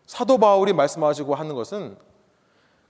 사도 0.07 0.39
바울이 0.39 0.73
말씀하시고 0.73 1.35
하는 1.35 1.55
것은 1.55 1.97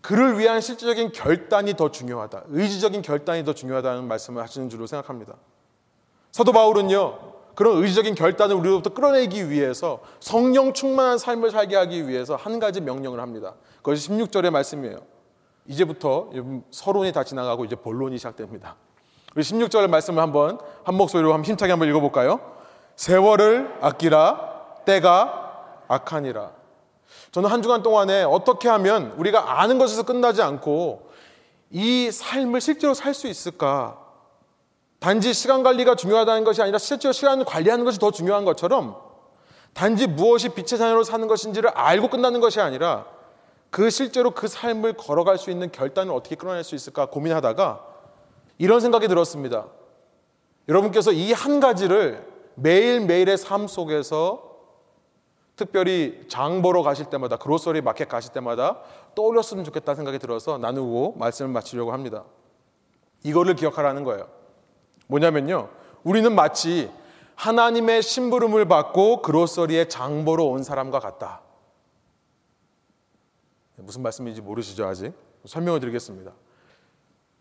그를 0.00 0.38
위한 0.38 0.60
실질적인 0.60 1.12
결단이 1.12 1.74
더 1.74 1.90
중요하다. 1.90 2.44
의지적인 2.48 3.02
결단이 3.02 3.44
더 3.44 3.52
중요하다는 3.52 4.06
말씀을 4.06 4.42
하시는 4.42 4.68
줄로 4.68 4.86
생각합니다. 4.86 5.34
사도 6.30 6.52
바울은요. 6.52 7.36
그런 7.54 7.82
의지적인 7.82 8.14
결단을 8.14 8.54
우리로부터 8.54 8.94
끌어내기 8.94 9.50
위해서 9.50 10.00
성령 10.20 10.72
충만한 10.72 11.18
삶을 11.18 11.50
살게 11.50 11.74
하기 11.74 12.06
위해서 12.06 12.36
한 12.36 12.60
가지 12.60 12.80
명령을 12.80 13.18
합니다. 13.18 13.54
그것이 13.78 14.08
16절의 14.08 14.50
말씀이에요. 14.50 14.98
이제부터 15.66 16.30
서론이 16.70 17.12
다 17.12 17.24
지나가고 17.24 17.64
이제 17.64 17.74
본론이 17.74 18.16
시작됩니다. 18.16 18.76
우리 19.34 19.42
16절 19.42 19.88
말씀을 19.88 20.22
한번 20.22 20.58
한 20.84 20.94
목소리로 20.94 21.32
한번 21.32 21.44
힘차게 21.44 21.72
한번 21.72 21.88
읽어볼까요? 21.88 22.40
세월을 22.94 23.78
아끼라 23.80 24.82
때가 24.84 25.82
악하니라. 25.88 26.57
저는 27.32 27.50
한 27.50 27.62
주간 27.62 27.82
동안에 27.82 28.22
어떻게 28.22 28.68
하면 28.68 29.12
우리가 29.18 29.60
아는 29.60 29.78
것에서 29.78 30.02
끝나지 30.02 30.42
않고 30.42 31.10
이 31.70 32.10
삶을 32.10 32.60
실제로 32.60 32.94
살 32.94 33.12
수 33.14 33.26
있을까? 33.26 33.98
단지 34.98 35.32
시간 35.32 35.62
관리가 35.62 35.94
중요하다는 35.94 36.44
것이 36.44 36.60
아니라 36.62 36.78
실제로 36.78 37.12
시간을 37.12 37.44
관리하는 37.44 37.84
것이 37.84 37.98
더 37.98 38.10
중요한 38.10 38.44
것처럼 38.44 38.96
단지 39.74 40.06
무엇이 40.06 40.48
빛의 40.48 40.78
자녀로 40.78 41.04
사는 41.04 41.28
것인지를 41.28 41.70
알고 41.70 42.08
끝나는 42.08 42.40
것이 42.40 42.60
아니라 42.60 43.06
그 43.70 43.90
실제로 43.90 44.32
그 44.32 44.48
삶을 44.48 44.94
걸어갈 44.94 45.38
수 45.38 45.50
있는 45.50 45.70
결단을 45.70 46.12
어떻게 46.12 46.34
끌어낼 46.34 46.64
수 46.64 46.74
있을까 46.74 47.06
고민하다가 47.06 47.84
이런 48.58 48.80
생각이 48.80 49.06
들었습니다. 49.06 49.66
여러분께서 50.68 51.12
이 51.12 51.32
한 51.32 51.60
가지를 51.60 52.26
매일매일의 52.56 53.38
삶 53.38 53.68
속에서 53.68 54.47
특별히 55.58 56.24
장 56.28 56.62
보러 56.62 56.82
가실 56.82 57.10
때마다 57.10 57.36
그로서리 57.36 57.82
마켓 57.82 58.08
가실 58.08 58.32
때마다 58.32 58.78
떠올렸으면 59.16 59.64
좋겠다는 59.64 59.96
생각이 59.96 60.18
들어서 60.20 60.56
나누고 60.56 61.16
말씀을 61.18 61.50
마치려고 61.50 61.92
합니다. 61.92 62.24
이거를 63.24 63.56
기억하라는 63.56 64.04
거예요. 64.04 64.28
뭐냐면요. 65.08 65.68
우리는 66.04 66.32
마치 66.32 66.90
하나님의 67.34 68.02
심부름을 68.02 68.66
받고 68.66 69.22
그로서리에 69.22 69.88
장 69.88 70.24
보러 70.24 70.44
온 70.44 70.62
사람과 70.62 71.00
같다. 71.00 71.42
무슨 73.76 74.02
말씀인지 74.02 74.40
모르시죠, 74.40 74.86
아직? 74.86 75.12
설명을 75.44 75.80
드리겠습니다. 75.80 76.32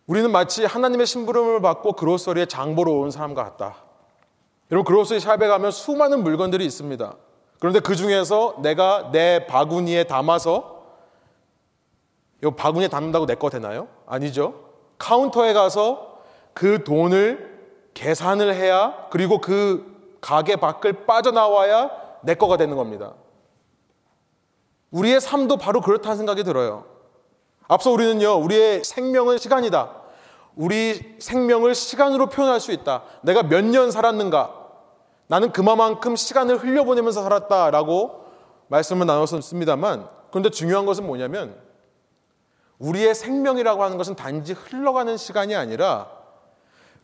우리는 0.08 0.32
마치 0.32 0.65
하나님의 0.65 1.06
심부름을 1.06 1.62
받고 1.62 1.93
그로서리에 1.93 2.47
장 2.47 2.75
보러 2.75 2.93
온 2.93 3.12
사람과 3.12 3.43
같다. 3.43 3.84
여러분 4.71 4.86
그로서리 4.86 5.19
샵에 5.19 5.38
가면 5.38 5.69
수많은 5.69 6.23
물건들이 6.23 6.65
있습니다. 6.65 7.15
그런데 7.60 7.80
그 7.80 7.96
중에서 7.96 8.56
내가 8.62 9.10
내 9.12 9.46
바구니에 9.48 10.04
담아서 10.06 10.78
이 12.43 12.50
바구니에 12.56 12.88
담는다고 12.88 13.26
내 13.26 13.36
거 13.36 13.50
되나요? 13.50 13.88
아니죠. 14.06 14.54
카운터에 15.00 15.54
가서 15.54 16.20
그 16.54 16.84
돈을 16.84 17.58
계산을 17.93 18.54
해야 18.54 19.08
그리고 19.10 19.39
그 19.41 20.17
가게 20.22 20.56
밖을 20.56 21.06
빠져나와야 21.06 21.89
내 22.22 22.36
거가 22.36 22.58
되는 22.58 22.76
겁니다. 22.76 23.13
우리의 24.91 25.20
삶도 25.20 25.58
바로 25.58 25.82
그렇다는 25.82 26.17
생각이 26.17 26.43
들어요. 26.43 26.86
앞서 27.67 27.91
우리는요, 27.91 28.36
우리의 28.36 28.84
생명은 28.84 29.38
시간이다. 29.39 29.91
우리 30.56 31.15
생명을 31.20 31.76
시간으로 31.76 32.28
표현할 32.28 32.60
수 32.60 32.72
있다. 32.72 33.04
내가 33.22 33.43
몇 33.43 33.63
년 33.65 33.91
살았는가? 33.91 34.66
나는 35.28 35.52
그만큼 35.52 36.16
시간을 36.16 36.58
흘려보내면서 36.58 37.22
살았다라고 37.24 38.26
말씀을 38.70 39.06
나눴습니다만, 39.06 40.08
그런데 40.30 40.50
중요한 40.50 40.86
것은 40.86 41.06
뭐냐면, 41.06 41.56
우리의 42.80 43.16
생명이라고 43.16 43.84
하는 43.84 43.98
것은 43.98 44.16
단지 44.16 44.54
흘러가는 44.54 45.16
시간이 45.18 45.56
아니라, 45.56 46.10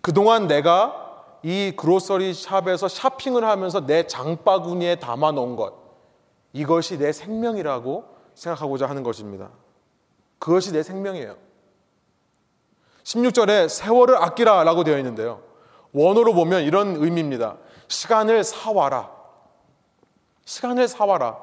그동안 0.01 0.47
내가 0.47 1.03
이 1.41 1.73
그로서리 1.75 2.33
샵에서 2.33 2.87
샤핑을 2.87 3.43
하면서 3.43 3.85
내 3.85 4.07
장바구니에 4.07 4.95
담아 4.95 5.31
놓은 5.31 5.55
것, 5.55 5.73
이것이 6.53 6.97
내 6.97 7.11
생명이라고 7.11 8.05
생각하고자 8.35 8.87
하는 8.87 9.03
것입니다. 9.03 9.49
그것이 10.39 10.71
내 10.71 10.83
생명이에요. 10.83 11.35
16절에 13.03 13.67
세월을 13.67 14.17
아끼라 14.17 14.63
라고 14.63 14.83
되어 14.83 14.97
있는데요. 14.97 15.41
원어로 15.93 16.33
보면 16.33 16.63
이런 16.63 16.95
의미입니다. 16.95 17.57
시간을 17.93 18.43
사와라. 18.43 19.11
시간을 20.45 20.87
사와라. 20.87 21.37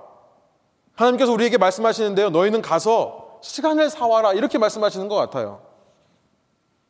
하나님께서 0.94 1.32
우리에게 1.32 1.56
말씀하시는데요. 1.56 2.30
너희는 2.30 2.60
가서 2.60 3.38
시간을 3.40 3.88
사와라. 3.88 4.34
이렇게 4.34 4.58
말씀하시는 4.58 5.08
것 5.08 5.14
같아요. 5.14 5.62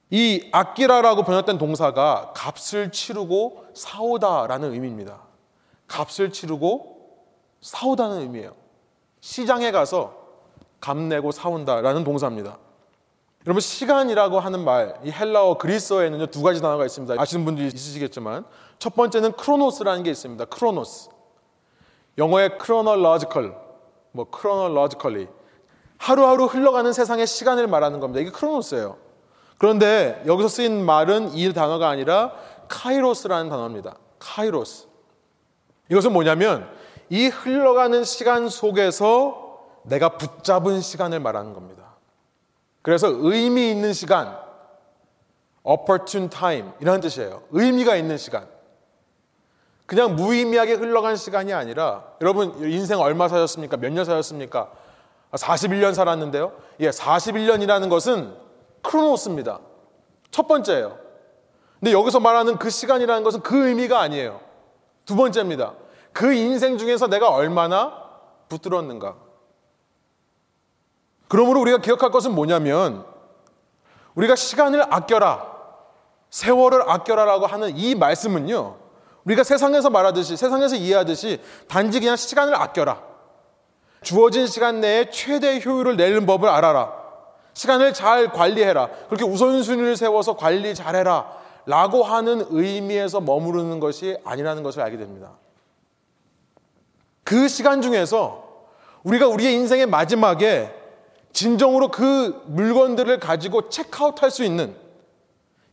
이 0.08 0.48
아끼라라고 0.50 1.22
번역된 1.22 1.58
동사가 1.58 2.32
값을 2.34 2.90
치르고 2.90 3.66
사오다라는 3.74 4.72
의미입니다. 4.72 5.20
값을 5.86 6.32
치르고 6.32 6.96
사오다는 7.60 8.22
의미예요. 8.22 8.54
시장에 9.20 9.70
가서 9.70 10.14
값 10.80 10.96
내고 10.96 11.30
사온다라는 11.30 12.02
동사입니다. 12.02 12.58
여러분 13.46 13.60
시간이라고 13.60 14.38
하는 14.38 14.64
말, 14.64 15.00
이 15.02 15.10
헬라어 15.10 15.56
그리스어에는요 15.56 16.26
두 16.26 16.42
가지 16.42 16.60
단어가 16.60 16.84
있습니다. 16.84 17.14
아시는 17.18 17.46
분들이 17.46 17.68
있으시겠지만 17.68 18.44
첫 18.78 18.94
번째는 18.94 19.32
크로노스라는 19.32 20.02
게 20.02 20.10
있습니다. 20.10 20.44
크로노스. 20.44 21.08
영어의 22.18 22.58
chronological, 22.62 23.54
뭐 24.12 24.26
chronologically 24.30 25.28
하루하루 25.96 26.46
흘러가는 26.46 26.92
세상의 26.92 27.26
시간을 27.26 27.66
말하는 27.66 27.98
겁니다. 28.00 28.20
이게 28.20 28.30
크로노스예요. 28.30 28.98
그런데 29.56 30.22
여기서 30.26 30.48
쓰인 30.48 30.84
말은 30.84 31.32
이 31.34 31.52
단어가 31.54 31.88
아니라 31.88 32.32
카이로스라는 32.68 33.48
단어입니다. 33.48 33.96
카이로스. 34.18 34.86
이것은 35.90 36.12
뭐냐면 36.12 36.68
이 37.08 37.26
흘러가는 37.28 38.04
시간 38.04 38.50
속에서 38.50 39.60
내가 39.84 40.10
붙잡은 40.18 40.80
시간을 40.82 41.20
말하는 41.20 41.54
겁니다. 41.54 41.79
그래서 42.82 43.08
의미 43.08 43.70
있는 43.70 43.92
시간, 43.92 44.36
opportune 45.62 46.30
time 46.30 46.70
이라는 46.80 47.00
뜻이에요. 47.00 47.42
의미가 47.50 47.96
있는 47.96 48.16
시간. 48.16 48.46
그냥 49.86 50.14
무의미하게 50.14 50.74
흘러간 50.74 51.16
시간이 51.16 51.52
아니라 51.52 52.04
여러분 52.20 52.54
인생 52.64 53.00
얼마 53.00 53.28
사셨습니까? 53.28 53.76
몇 53.76 53.92
년 53.92 54.04
사셨습니까? 54.04 54.70
41년 55.32 55.94
살았는데요. 55.94 56.52
예, 56.80 56.90
41년이라는 56.90 57.90
것은 57.90 58.34
크로노스입니다. 58.82 59.60
첫 60.30 60.46
번째예요. 60.48 60.96
근데 61.80 61.92
여기서 61.92 62.20
말하는 62.20 62.56
그 62.56 62.70
시간이라는 62.70 63.22
것은 63.24 63.40
그 63.40 63.68
의미가 63.68 64.00
아니에요. 64.00 64.40
두 65.04 65.16
번째입니다. 65.16 65.74
그 66.12 66.32
인생 66.32 66.78
중에서 66.78 67.08
내가 67.08 67.30
얼마나 67.30 67.92
붙들었는가. 68.48 69.16
그러므로 71.30 71.60
우리가 71.60 71.78
기억할 71.78 72.10
것은 72.10 72.34
뭐냐면 72.34 73.04
우리가 74.16 74.34
시간을 74.34 74.92
아껴라, 74.92 75.46
세월을 76.28 76.90
아껴라라고 76.90 77.46
하는 77.46 77.76
이 77.76 77.94
말씀은요. 77.94 78.76
우리가 79.24 79.44
세상에서 79.44 79.90
말하듯이 79.90 80.36
세상에서 80.36 80.74
이해하듯이 80.74 81.40
단지 81.68 82.00
그냥 82.00 82.16
시간을 82.16 82.56
아껴라. 82.56 83.00
주어진 84.02 84.48
시간 84.48 84.80
내에 84.80 85.10
최대 85.10 85.60
효율을 85.64 85.96
내는 85.96 86.26
법을 86.26 86.48
알아라. 86.48 86.92
시간을 87.54 87.94
잘 87.94 88.32
관리해라. 88.32 88.88
그렇게 89.08 89.24
우선순위를 89.24 89.96
세워서 89.96 90.36
관리 90.36 90.74
잘해라. 90.74 91.30
라고 91.64 92.02
하는 92.02 92.44
의미에서 92.50 93.20
머무르는 93.20 93.78
것이 93.78 94.16
아니라는 94.24 94.64
것을 94.64 94.82
알게 94.82 94.96
됩니다. 94.96 95.30
그 97.22 97.46
시간 97.46 97.82
중에서 97.82 98.66
우리가 99.04 99.28
우리의 99.28 99.54
인생의 99.54 99.86
마지막에 99.86 100.79
진정으로 101.32 101.88
그 101.90 102.42
물건들을 102.46 103.20
가지고 103.20 103.68
체크아웃 103.68 104.22
할 104.22 104.30
수 104.30 104.44
있는 104.44 104.74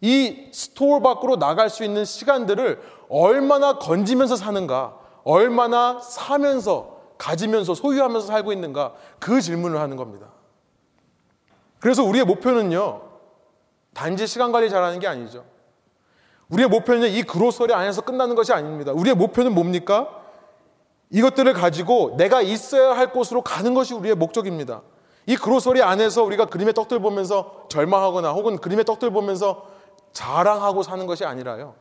이 0.01 0.49
store 0.51 0.99
밖으로 0.99 1.37
나갈 1.37 1.69
수 1.69 1.83
있는 1.83 2.05
시간들을 2.05 2.81
얼마나 3.09 3.79
건지면서 3.79 4.35
사는가, 4.35 4.97
얼마나 5.23 5.99
사면서, 5.99 6.97
가지면서, 7.17 7.73
소유하면서 7.73 8.27
살고 8.27 8.53
있는가, 8.53 8.93
그 9.19 9.41
질문을 9.41 9.79
하는 9.79 9.97
겁니다. 9.97 10.27
그래서 11.79 12.03
우리의 12.03 12.25
목표는요, 12.25 13.01
단지 13.93 14.27
시간 14.27 14.51
관리 14.51 14.69
잘하는 14.69 14.99
게 14.99 15.07
아니죠. 15.07 15.45
우리의 16.49 16.69
목표는 16.69 17.09
이 17.09 17.23
그로서리 17.23 17.73
안에서 17.73 18.01
끝나는 18.01 18.35
것이 18.35 18.53
아닙니다. 18.53 18.91
우리의 18.93 19.15
목표는 19.15 19.53
뭡니까? 19.53 20.21
이것들을 21.09 21.51
가지고 21.53 22.15
내가 22.17 22.41
있어야 22.41 22.95
할 22.95 23.11
곳으로 23.11 23.41
가는 23.41 23.73
것이 23.73 23.93
우리의 23.93 24.15
목적입니다. 24.15 24.81
이 25.27 25.35
그로서리 25.35 25.83
안에서 25.83 26.23
우리가 26.23 26.45
그림의 26.45 26.73
떡들 26.73 26.99
보면서 26.99 27.67
절망하거나 27.69 28.31
혹은 28.31 28.57
그림의 28.57 28.85
떡들 28.85 29.11
보면서 29.11 29.69
자랑하고 30.13 30.83
사는 30.83 31.05
것이 31.05 31.25
아니라요. 31.25 31.75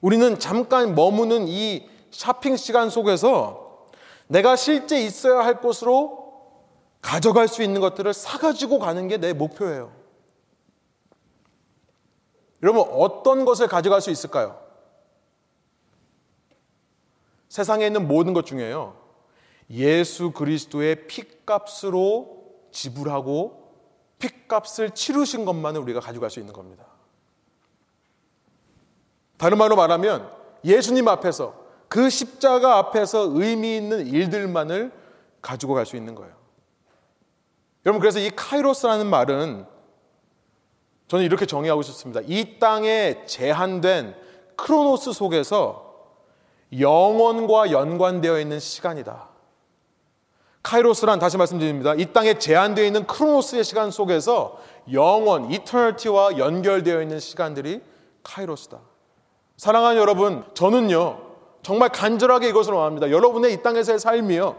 우리는 0.00 0.38
잠깐 0.38 0.94
머무는 0.94 1.46
이 1.48 1.88
샤핑 2.10 2.56
시간 2.56 2.90
속에서 2.90 3.86
내가 4.26 4.56
실제 4.56 5.00
있어야 5.00 5.44
할 5.44 5.60
곳으로 5.60 6.26
가져갈 7.00 7.46
수 7.46 7.62
있는 7.62 7.80
것들을 7.80 8.12
사가지고 8.12 8.80
가는 8.80 9.06
게 9.06 9.18
내 9.18 9.32
목표예요. 9.32 9.92
여러분, 12.62 12.82
어떤 12.90 13.44
것을 13.44 13.68
가져갈 13.68 14.00
수 14.00 14.10
있을까요? 14.10 14.58
세상에 17.48 17.86
있는 17.86 18.08
모든 18.08 18.32
것 18.32 18.44
중에요. 18.46 18.96
예수 19.70 20.30
그리스도의 20.30 21.06
핏값으로 21.06 22.44
지불하고 22.70 23.72
핏값을 24.18 24.90
치르신 24.90 25.44
것만을 25.44 25.80
우리가 25.80 26.00
가져갈 26.00 26.30
수 26.30 26.40
있는 26.40 26.52
겁니다. 26.52 26.86
다른 29.36 29.58
말로 29.58 29.76
말하면 29.76 30.30
예수님 30.64 31.08
앞에서 31.08 31.54
그 31.88 32.10
십자가 32.10 32.78
앞에서 32.78 33.30
의미 33.32 33.76
있는 33.76 34.06
일들만을 34.06 34.92
가지고 35.42 35.74
갈 35.74 35.86
수 35.86 35.96
있는 35.96 36.14
거예요. 36.14 36.34
여러분 37.84 38.00
그래서 38.00 38.18
이 38.18 38.30
카이로스라는 38.34 39.06
말은 39.06 39.66
저는 41.08 41.24
이렇게 41.24 41.46
정의하고 41.46 41.82
싶습니다. 41.82 42.20
이 42.24 42.58
땅에 42.58 43.24
제한된 43.26 44.16
크로노스 44.56 45.12
속에서 45.12 45.86
영원과 46.76 47.70
연관되어 47.70 48.40
있는 48.40 48.58
시간이다. 48.58 49.35
카이로스란 50.66 51.20
다시 51.20 51.36
말씀드립니다. 51.36 51.94
이 51.94 52.06
땅에 52.12 52.40
제한되어 52.40 52.84
있는 52.84 53.06
크로노스의 53.06 53.62
시간 53.62 53.92
속에서 53.92 54.58
영원, 54.92 55.52
이터널티와 55.52 56.38
연결되어 56.38 57.02
있는 57.02 57.20
시간들이 57.20 57.80
카이로스다. 58.24 58.80
사랑하는 59.56 60.00
여러분, 60.00 60.42
저는요, 60.54 61.20
정말 61.62 61.90
간절하게 61.90 62.48
이것을 62.48 62.72
원합니다. 62.72 63.12
여러분의 63.12 63.52
이 63.52 63.62
땅에서의 63.62 64.00
삶이요, 64.00 64.56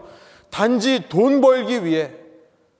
단지 0.49 1.10
돈 1.10 1.41
벌기 1.41 1.84
위해, 1.84 2.14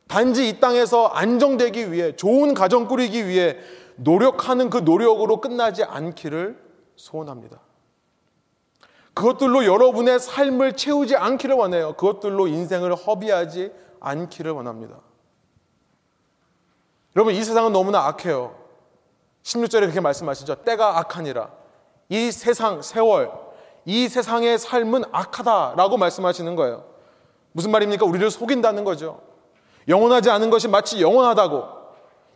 단지 0.08 0.48
이 0.48 0.62
땅에서 0.62 1.08
안정되기 1.08 1.92
위해, 1.92 2.16
좋은 2.16 2.54
가정 2.54 2.88
꾸리기 2.88 3.28
위해 3.28 3.58
노력하는 3.98 4.70
그 4.70 4.78
노력으로 4.78 5.42
끝나지 5.42 5.84
않기를 5.84 6.58
소원합니다. 6.96 7.60
그것들로 9.18 9.66
여러분의 9.66 10.20
삶을 10.20 10.74
채우지 10.74 11.16
않기를 11.16 11.56
원해요. 11.56 11.94
그것들로 11.94 12.48
인생을 12.48 12.94
허비하지 12.94 13.72
않기를 14.00 14.52
원합니다. 14.52 14.96
여러분, 17.16 17.34
이 17.34 17.44
세상은 17.44 17.74
너무나 17.74 18.06
악해요. 18.06 18.56
16절에 19.42 19.80
그렇게 19.80 20.02
말씀하시죠. 20.02 20.56
때가 20.58 21.00
악하니라. 21.00 21.50
이 22.10 22.32
세상, 22.32 22.84
세월, 22.84 23.32
이 23.86 24.08
세상의 24.08 24.60
삶은 24.60 25.06
악하다라고 25.12 25.98
말씀하시는 25.98 26.56
거예요. 26.56 26.86
무슨 27.54 27.72
말입니까? 27.72 28.06
우리를 28.06 28.30
속인다는 28.30 28.84
거죠. 28.84 29.20
영원하지 29.88 30.30
않은 30.30 30.52
것이 30.52 30.68
마치 30.68 31.02
영원하다고 31.02 31.64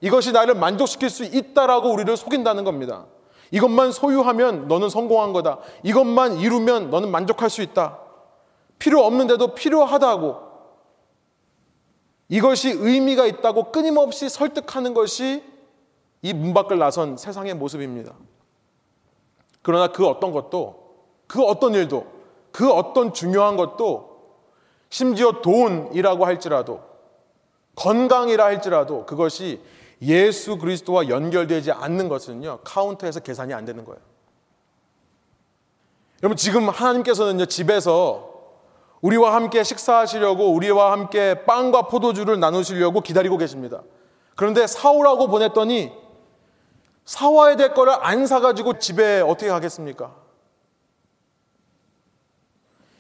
이것이 0.02 0.32
나를 0.32 0.56
만족시킬 0.56 1.12
수 1.12 1.26
있다라고 1.26 1.92
우리를 1.92 2.18
속인다는 2.18 2.64
겁니다. 2.64 3.06
이것만 3.52 3.92
소유하면 3.92 4.68
너는 4.68 4.90
성공한 4.90 5.34
거다. 5.34 5.60
이것만 5.84 6.38
이루면 6.38 6.90
너는 6.90 7.12
만족할 7.12 7.50
수 7.50 7.62
있다. 7.62 8.00
필요 8.80 9.04
없는데도 9.06 9.54
필요하다고. 9.54 10.52
이것이 12.30 12.72
의미가 12.72 13.26
있다고 13.26 13.72
끊임없이 13.72 14.30
설득하는 14.30 14.94
것이 14.94 15.44
이 16.24 16.34
문 16.34 16.54
밖을 16.54 16.78
나선 16.78 17.18
세상의 17.18 17.56
모습입니다. 17.56 18.14
그러나 19.62 19.88
그 19.92 20.08
어떤 20.08 20.32
것도, 20.32 20.96
그 21.28 21.44
어떤 21.44 21.74
일도, 21.74 22.06
그 22.52 22.72
어떤 22.72 23.14
중요한 23.14 23.58
것도, 23.58 24.12
심지어 24.90 25.42
돈이라고 25.42 26.26
할지라도, 26.26 26.82
건강이라 27.76 28.44
할지라도 28.46 29.06
그것이 29.06 29.62
예수 30.02 30.58
그리스도와 30.58 31.10
연결되지 31.10 31.72
않는 31.72 32.10
것은요, 32.10 32.60
카운터에서 32.64 33.20
계산이 33.20 33.54
안 33.54 33.66
되는 33.66 33.86
거예요. 33.86 34.02
여러분, 36.24 36.38
지금 36.38 36.70
하나님께서는요, 36.70 37.46
집에서 37.46 38.32
우리와 39.02 39.36
함께 39.36 39.64
식사하시려고 39.64 40.54
우리와 40.54 40.92
함께 40.92 41.44
빵과 41.46 41.84
포도주를 41.84 42.40
나누시려고 42.40 43.02
기다리고 43.02 43.38
계십니다. 43.38 43.82
그런데 44.36 44.68
사오라고 44.68 45.28
보냈더니 45.28 45.92
사와야 47.06 47.56
될 47.56 47.74
거를 47.74 47.94
안 48.00 48.28
사가지고 48.28 48.80
집에 48.80 49.22
어떻게 49.22 49.50
가겠습니까? 49.50 50.16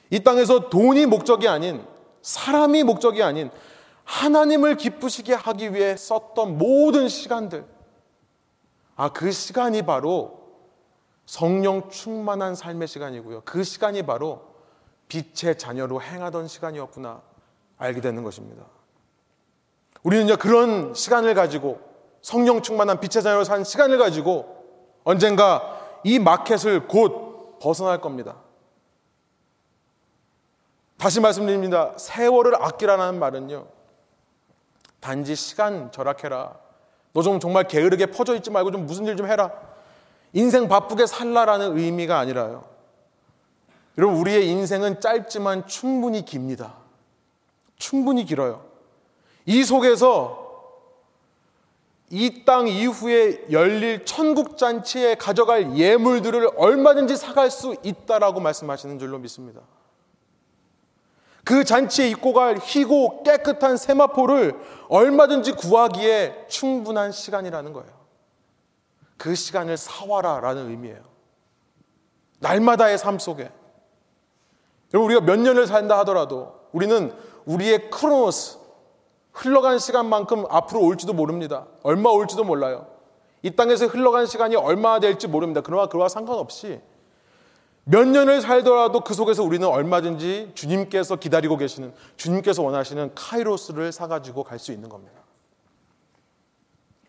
이 0.09 0.19
땅에서 0.23 0.69
돈이 0.69 1.05
목적이 1.05 1.47
아닌 1.47 1.85
사람이 2.21 2.83
목적이 2.83 3.23
아닌 3.23 3.49
하나님을 4.11 4.75
기쁘시게 4.75 5.33
하기 5.33 5.73
위해 5.73 5.95
썼던 5.95 6.57
모든 6.57 7.07
시간들. 7.07 7.65
아, 8.97 9.13
그 9.13 9.31
시간이 9.31 9.83
바로 9.83 10.41
성령 11.25 11.89
충만한 11.89 12.53
삶의 12.53 12.89
시간이고요. 12.89 13.43
그 13.45 13.63
시간이 13.63 14.03
바로 14.03 14.41
빛의 15.07 15.57
자녀로 15.57 16.01
행하던 16.01 16.49
시간이었구나 16.49 17.21
알게 17.77 18.01
되는 18.01 18.23
것입니다. 18.23 18.65
우리는요, 20.03 20.35
그런 20.37 20.93
시간을 20.93 21.33
가지고 21.33 21.79
성령 22.21 22.61
충만한 22.61 22.99
빛의 22.99 23.23
자녀로 23.23 23.45
산 23.45 23.63
시간을 23.63 23.97
가지고 23.97 24.99
언젠가 25.05 25.99
이 26.03 26.19
마켓을 26.19 26.89
곧 26.89 27.59
벗어날 27.59 28.01
겁니다. 28.01 28.35
다시 30.97 31.21
말씀드립니다. 31.21 31.93
세월을 31.97 32.61
아끼라는 32.61 33.17
말은요. 33.17 33.80
단지 35.01 35.35
시간 35.35 35.91
절약해라. 35.91 36.57
너 37.13 37.21
좀 37.23 37.41
정말 37.41 37.67
게으르게 37.67 38.05
퍼져 38.05 38.35
있지 38.35 38.49
말고 38.49 38.71
좀 38.71 38.85
무슨 38.85 39.05
일 39.05 39.17
좀 39.17 39.27
해라. 39.27 39.51
인생 40.31 40.69
바쁘게 40.69 41.05
살라라는 41.07 41.77
의미가 41.77 42.17
아니라요. 42.17 42.63
여러분, 43.97 44.17
우리의 44.17 44.47
인생은 44.47 45.01
짧지만 45.01 45.67
충분히 45.67 46.23
깁니다. 46.23 46.75
충분히 47.75 48.23
길어요. 48.23 48.63
이 49.45 49.63
속에서 49.65 50.39
이 52.09 52.45
땅 52.45 52.67
이후에 52.67 53.45
열릴 53.51 54.05
천국 54.05 54.57
잔치에 54.57 55.15
가져갈 55.15 55.77
예물들을 55.77 56.49
얼마든지 56.57 57.17
사갈 57.17 57.49
수 57.51 57.75
있다라고 57.83 58.39
말씀하시는 58.39 58.99
줄로 58.99 59.17
믿습니다. 59.19 59.61
그 61.43 61.63
잔치에 61.63 62.09
입고 62.09 62.33
갈 62.33 62.57
희고 62.57 63.23
깨끗한 63.23 63.77
세마포를 63.77 64.59
얼마든지 64.89 65.53
구하기에 65.53 66.45
충분한 66.47 67.11
시간이라는 67.11 67.73
거예요. 67.73 67.91
그 69.17 69.35
시간을 69.35 69.77
사와라 69.77 70.39
라는 70.39 70.69
의미예요. 70.69 70.99
날마다의 72.39 72.97
삶 72.97 73.19
속에. 73.19 73.51
여러분, 74.93 75.11
우리가 75.11 75.25
몇 75.25 75.39
년을 75.39 75.67
산다 75.67 75.97
하더라도 75.99 76.59
우리는 76.71 77.15
우리의 77.45 77.89
크로노스, 77.89 78.59
흘러간 79.33 79.79
시간만큼 79.79 80.45
앞으로 80.49 80.81
올지도 80.81 81.13
모릅니다. 81.13 81.67
얼마 81.83 82.09
올지도 82.09 82.43
몰라요. 82.43 82.87
이 83.43 83.51
땅에서 83.55 83.87
흘러간 83.87 84.25
시간이 84.25 84.55
얼마나 84.55 84.99
될지 84.99 85.27
모릅니다. 85.27 85.61
그러나 85.63 85.87
그와 85.87 86.09
상관없이 86.09 86.81
몇 87.83 88.07
년을 88.07 88.41
살더라도 88.41 89.01
그 89.01 89.13
속에서 89.13 89.43
우리는 89.43 89.67
얼마든지 89.67 90.51
주님께서 90.53 91.15
기다리고 91.15 91.57
계시는 91.57 91.93
주님께서 92.15 92.61
원하시는 92.61 93.15
카이로스를 93.15 93.91
사가지고 93.91 94.43
갈 94.43 94.59
수 94.59 94.71
있는 94.71 94.87
겁니다. 94.87 95.21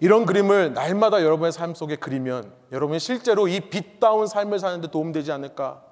이런 0.01 0.27
그림을 0.27 0.73
날마다 0.75 1.23
여러분의 1.23 1.53
삶 1.53 1.75
속에 1.75 1.97
그리면 1.97 2.53
여러분이 2.73 2.99
실제로 2.99 3.47
이 3.47 3.61
빛다운 3.61 4.27
삶을 4.27 4.59
사는데 4.59 4.91
도움되지 4.91 5.31
않을까 5.31 5.85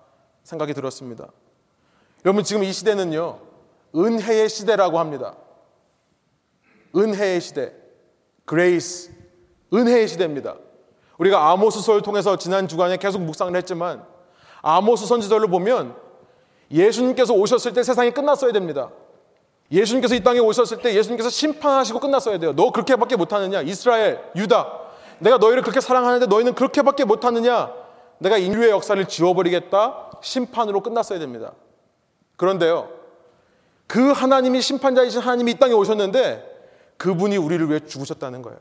생각이 0.42 0.74
들었습니다. 0.74 1.28
여러분 2.24 2.42
지금 2.42 2.64
이 2.64 2.72
시대는요 2.72 3.38
은혜의 3.94 4.48
시대라고 4.48 4.98
합니다. 4.98 5.36
은혜의 6.96 7.40
시대, 7.40 7.72
grace, 8.46 9.12
은혜의 9.72 10.08
시대입니다. 10.08 10.56
우리가 11.18 11.50
아모스서를 11.50 12.02
통해서 12.02 12.36
지난 12.36 12.66
주간에 12.66 12.96
계속 12.96 13.20
묵상을 13.20 13.54
했지만 13.54 14.04
아모스 14.62 15.06
선지자를 15.06 15.48
보면 15.48 15.94
예수님께서 16.70 17.34
오셨을 17.34 17.72
때 17.72 17.82
세상이 17.82 18.12
끝났어야 18.12 18.52
됩니다. 18.52 18.90
예수님께서 19.72 20.14
이 20.14 20.22
땅에 20.22 20.38
오셨을 20.38 20.78
때 20.78 20.94
예수님께서 20.94 21.30
심판하시고 21.30 22.00
끝났어야 22.00 22.38
돼요. 22.38 22.52
너 22.54 22.72
그렇게밖에 22.72 23.16
못하느냐? 23.16 23.62
이스라엘, 23.62 24.20
유다. 24.34 24.80
내가 25.20 25.38
너희를 25.38 25.62
그렇게 25.62 25.80
사랑하는데 25.80 26.26
너희는 26.26 26.54
그렇게밖에 26.54 27.04
못하느냐? 27.04 27.72
내가 28.18 28.36
인류의 28.36 28.70
역사를 28.70 29.02
지워버리겠다. 29.06 30.10
심판으로 30.22 30.82
끝났어야 30.82 31.18
됩니다. 31.18 31.52
그런데요. 32.36 32.90
그 33.86 34.12
하나님이 34.12 34.60
심판자이신 34.60 35.20
하나님이 35.20 35.52
이 35.52 35.54
땅에 35.54 35.72
오셨는데 35.72 36.46
그분이 36.96 37.36
우리를 37.36 37.68
위해 37.68 37.80
죽으셨다는 37.80 38.42
거예요. 38.42 38.58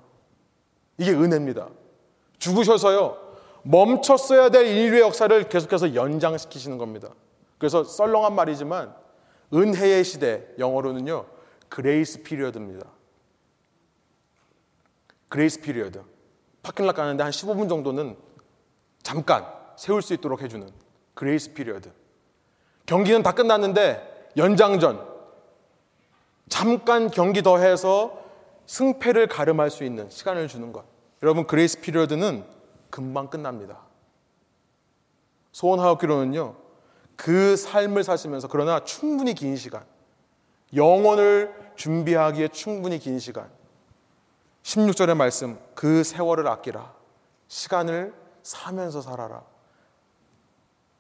이게 0.97 1.11
은혜입니다. 1.11 1.67
죽으셔서요. 2.39 3.28
멈췄어야 3.63 4.49
될 4.49 4.67
인류의 4.67 5.01
역사를 5.01 5.49
계속해서 5.49 5.95
연장시키시는 5.95 6.77
겁니다. 6.77 7.09
그래서 7.57 7.83
썰렁한 7.83 8.33
말이지만 8.35 8.93
은혜의 9.53 10.03
시대 10.03 10.45
영어로는요. 10.57 11.25
grace 11.67 12.23
period입니다. 12.23 12.87
grace 15.27 15.61
period. 15.61 16.03
parking 16.63 16.86
lot 16.86 16.95
가는데 16.95 17.23
한 17.23 17.31
15분 17.31 17.69
정도는 17.69 18.17
잠깐 19.03 19.45
세울 19.75 20.01
수 20.01 20.13
있도록 20.13 20.41
해주는 20.41 20.69
grace 21.13 21.53
period. 21.53 21.91
경기는 22.85 23.23
다 23.23 23.31
끝났는데 23.33 24.31
연장전. 24.37 25.07
잠깐 26.47 27.09
경기 27.09 27.43
더 27.43 27.57
해서 27.57 28.19
승패를 28.65 29.27
가름할 29.27 29.69
수 29.69 29.83
있는 29.83 30.09
시간을 30.09 30.47
주는 30.47 30.71
것. 30.71 30.85
여러분 31.21 31.45
grace 31.45 31.81
period는 31.81 32.58
금방 32.89 33.29
끝납니다. 33.29 33.79
소원하옵기로는요, 35.51 36.55
그 37.15 37.55
삶을 37.57 38.03
사시면서 38.03 38.47
그러나 38.47 38.83
충분히 38.83 39.33
긴 39.33 39.55
시간, 39.55 39.83
영혼을 40.75 41.53
준비하기에 41.75 42.49
충분히 42.49 42.99
긴 42.99 43.19
시간, 43.19 43.49
16절의 44.63 45.15
말씀, 45.15 45.59
그 45.73 46.03
세월을 46.03 46.47
아끼라. 46.47 46.93
시간을 47.47 48.13
사면서 48.43 49.01
살아라. 49.01 49.43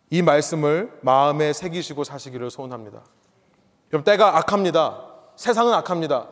이 0.09 0.21
말씀을 0.21 0.97
마음에 1.01 1.53
새기시고 1.53 2.03
사시기를 2.03 2.49
소원합니다. 2.49 3.03
여러분, 3.93 4.03
때가 4.03 4.37
악합니다. 4.37 5.05
세상은 5.35 5.73
악합니다. 5.73 6.27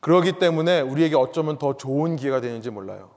그러기 0.00 0.38
때문에 0.38 0.80
우리에게 0.80 1.16
어쩌면 1.16 1.58
더 1.58 1.76
좋은 1.76 2.16
기회가 2.16 2.40
되는지 2.40 2.70
몰라요. 2.70 3.10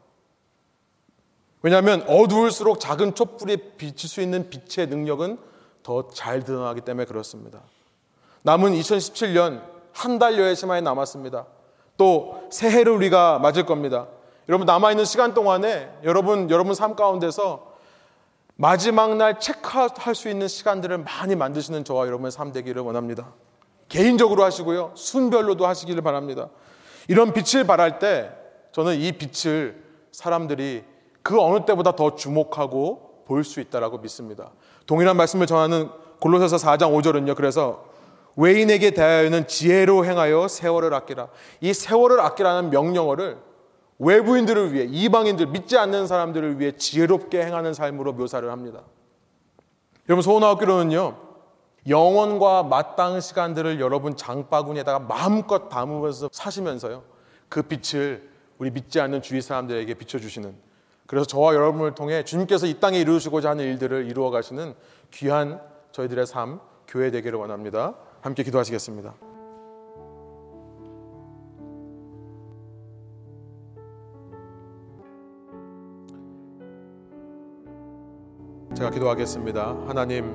왜냐하면 1.62 2.04
어두울수록 2.08 2.80
작은 2.80 3.16
촛불이 3.16 3.76
비칠 3.78 4.10
수 4.10 4.22
있는 4.22 4.50
빛의 4.50 4.88
능력은 4.88 5.38
더 5.82 6.10
잘 6.14 6.44
드러나기 6.44 6.82
때문에 6.82 7.06
그렇습니다. 7.06 7.62
남은 8.44 8.74
2017년 8.74 9.62
한 9.94 10.20
달여의 10.20 10.56
시간이 10.56 10.82
남았습니다. 10.82 11.46
또 11.98 12.48
새해를 12.52 12.92
우리가 12.92 13.40
맞을 13.40 13.66
겁니다. 13.66 14.08
여러분 14.50 14.66
남아있는 14.66 15.06
시간 15.06 15.34
동안에 15.34 16.00
여러분 16.04 16.50
여러분 16.50 16.74
삶 16.74 16.96
가운데서 16.96 17.74
마지막 18.56 19.16
날 19.16 19.40
체크할 19.40 20.16
수 20.16 20.30
있는 20.30 20.48
시간들을 20.48 21.00
많이 21.00 21.36
만드시는 21.36 21.86
저와 21.86 22.08
여러분의 22.08 22.32
삶 22.32 22.52
되기를 22.52 22.82
원합니다. 22.82 23.34
개인적으로 23.88 24.44
하시고요. 24.44 24.92
순별로도 24.96 25.66
하시기를 25.66 26.02
바랍니다. 26.02 26.50
이런 27.08 27.34
빛을 27.34 27.66
발할 27.66 28.00
때 28.00 28.32
저는 28.72 29.00
이 29.00 29.12
빛을 29.12 29.82
사람들이 30.12 30.84
그 31.22 31.40
어느 31.42 31.66
때보다 31.66 31.96
더 31.96 32.16
주목하고 32.16 33.24
볼 33.26 33.44
수 33.44 33.60
있다라고 33.62 34.00
믿습니다. 34.00 34.52
동일한 34.86 35.16
말씀을 35.18 35.48
전하는 35.48 35.90
골로새서 36.20 36.58
4장 36.58 36.94
5절은요. 36.94 37.36
그래서 37.36 37.86
외인에게 38.36 38.92
대하여는 38.92 39.48
지혜로 39.48 40.06
행하여 40.06 40.48
세월을 40.48 40.94
아끼라. 40.94 41.28
이 41.62 41.74
세월을 41.74 42.20
아끼라는 42.20 42.70
명령어를 42.70 43.38
외부인들을 44.00 44.74
위해 44.74 44.86
이방인들 44.90 45.48
믿지 45.48 45.78
않는 45.78 46.08
사람들을 46.08 46.60
위해 46.60 46.72
지혜롭게 46.74 47.46
행하는 47.46 47.74
삶으로 47.74 48.14
묘사를 48.14 48.50
합니다. 48.50 48.82
여러분 50.10 50.22
소원하옵기로는요. 50.22 51.18
영원과 51.88 52.64
마땅 52.64 53.20
시간들을 53.20 53.80
여러분 53.80 54.16
장바구니에다가 54.16 55.00
마음껏 55.00 55.70
담으면서 55.70 56.30
사시면서요. 56.32 57.04
그 57.50 57.62
빛을 57.62 58.30
우리 58.58 58.72
믿지 58.72 59.00
않는 59.02 59.22
주위 59.22 59.42
사람들에게 59.42 59.94
비춰주시는 59.96 60.56
그래서 61.06 61.26
저와 61.26 61.54
여러분을 61.54 61.96
통해 61.96 62.24
주님께서 62.24 62.66
이 62.66 62.80
땅에 62.80 63.00
이루시고자 63.00 63.52
하는 63.52 63.66
일들을 63.66 64.10
이루어 64.10 64.32
가시는 64.32 64.74
귀한 65.12 65.62
저희들의 65.92 66.26
삶, 66.26 66.60
교회 66.88 67.12
되기를 67.12 67.38
원합니다. 67.38 67.96
함께 68.22 68.44
기도하시겠습니다. 68.44 69.14
제가 78.76 78.90
기도하겠습니다. 78.90 79.84
하나님, 79.88 80.34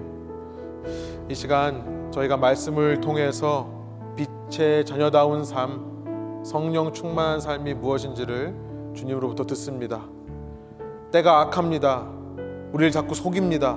이 1.30 1.34
시간 1.34 2.10
저희가 2.10 2.38
말씀을 2.38 3.02
통해서 3.02 3.68
빛의 4.16 4.86
자녀다운 4.86 5.44
삶, 5.44 6.42
성령 6.42 6.90
충만한 6.94 7.38
삶이 7.38 7.74
무엇인지를 7.74 8.54
주님으로부터 8.94 9.44
듣습니다. 9.44 10.00
때가 11.12 11.40
악합니다. 11.40 12.08
우리를 12.72 12.90
자꾸 12.92 13.14
속입니다. 13.14 13.76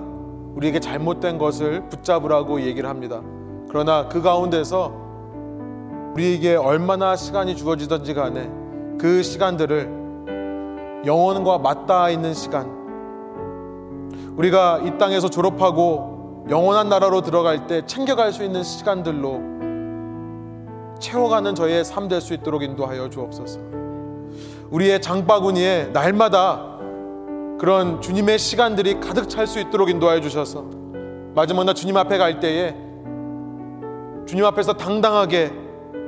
우리에게 0.55 0.79
잘못된 0.79 1.37
것을 1.37 1.89
붙잡으라고 1.89 2.61
얘기를 2.61 2.89
합니다. 2.89 3.21
그러나 3.67 4.07
그 4.07 4.21
가운데서 4.21 4.93
우리에게 6.13 6.55
얼마나 6.55 7.17
시간이 7.17 7.57
주어지든지 7.57 8.13
간에 8.13 8.49
그 8.97 9.23
시간들을 9.23 11.03
영혼과 11.05 11.57
맞닿아 11.57 12.09
있는 12.09 12.33
시간, 12.33 12.79
우리가 14.37 14.79
이 14.85 14.97
땅에서 14.97 15.29
졸업하고 15.29 16.10
영원한 16.49 16.89
나라로 16.89 17.21
들어갈 17.21 17.67
때 17.67 17.85
챙겨갈 17.85 18.33
수 18.33 18.43
있는 18.43 18.63
시간들로 18.63 19.41
채워가는 20.99 21.55
저희의 21.55 21.83
삶 21.85 22.07
될 22.07 22.19
수 22.21 22.33
있도록 22.33 22.63
인도하여 22.63 23.09
주옵소서. 23.09 23.59
우리의 24.69 25.01
장바구니에 25.01 25.89
날마다 25.93 26.77
그런 27.59 28.01
주님의 28.01 28.39
시간들이 28.39 28.99
가득 28.99 29.29
찰 29.29 29.45
수 29.47 29.59
있도록 29.59 29.89
인도하여 29.89 30.21
주셔서 30.21 30.65
마지막 31.35 31.63
날 31.65 31.75
주님 31.75 31.95
앞에 31.97 32.17
갈 32.17 32.39
때에 32.39 32.75
주님 34.25 34.45
앞에서 34.45 34.73
당당하게 34.73 35.51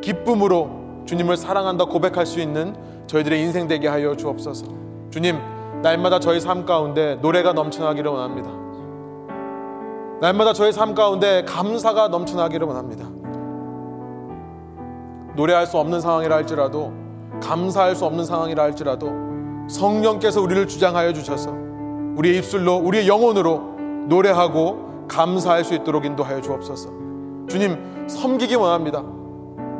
기쁨으로 0.02 0.70
주님을 1.06 1.38
사랑한다 1.38 1.86
고백할 1.86 2.26
수 2.26 2.40
있는 2.40 2.76
저희들의 3.08 3.42
인생 3.42 3.68
되게 3.68 3.88
하여 3.88 4.16
주옵소서. 4.16 4.66
주님, 5.12 5.38
날마다 5.82 6.20
저희 6.20 6.40
삶 6.40 6.66
가운데 6.66 7.16
노래가 7.22 7.54
넘쳐나기를 7.54 8.10
원합니다. 8.10 8.50
날마다 10.24 10.54
저희 10.54 10.72
삶 10.72 10.96
가운데 10.96 11.44
감사가 11.44 12.08
넘쳐나기를 12.08 12.66
원합니다. 12.66 13.10
노래할 15.36 15.68
수 15.68 15.78
없는 15.78 16.00
상황이라 16.00 16.34
할지라도 16.34 16.94
감사할 17.44 17.94
수 17.94 18.06
없는 18.06 18.24
상황이라 18.24 18.64
할지라도 18.64 19.12
성령께서 19.68 20.40
우리를 20.40 20.66
주장하여 20.66 21.12
주셔서 21.12 21.52
우리의 22.16 22.38
입술로 22.38 22.78
우리의 22.78 23.06
영혼으로 23.06 23.76
노래하고 24.08 25.08
감사할 25.10 25.66
수 25.66 25.74
있도록 25.74 26.06
인도하여 26.06 26.40
주옵소서. 26.40 26.90
주님 27.50 28.08
섬기기 28.08 28.56
원합니다. 28.56 29.04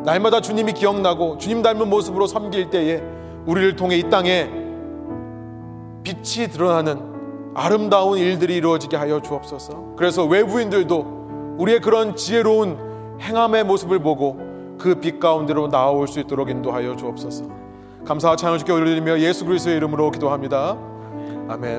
날마다 0.04 0.42
주님이 0.42 0.74
기억나고 0.74 1.38
주님 1.38 1.62
닮은 1.62 1.90
모습으로 1.90 2.28
섬길 2.28 2.70
때에 2.70 3.02
우리를 3.46 3.78
통해 3.78 3.96
이 3.96 4.10
땅에 4.10 4.50
빛이 6.04 6.50
드러나는 6.50 7.13
아름다운 7.56 8.18
일들이 8.18 8.56
이루어지게 8.58 8.98
하여 8.98 9.22
주옵소서. 9.22 9.94
그래서 9.96 10.26
외부인들도 10.26 11.56
우리의 11.58 11.82
그런 11.82 12.16
지혜로운 12.16 13.18
행함의 13.22 13.64
모습을 13.66 14.00
보고 14.00 14.38
그 14.78 15.00
빛 15.00 15.20
가운데로 15.20 15.68
나아올 15.70 16.08
수 16.08 16.20
있도록 16.20 16.50
인도하여 16.50 16.96
주옵소서. 16.96 17.46
감사와 18.06 18.36
찬양 18.36 18.58
주께 18.58 18.72
올리며 18.74 19.20
예수 19.20 19.46
그리스도의 19.46 19.78
이름으로 19.78 20.12
기도합니다. 20.12 20.78
아멘. 21.48 21.72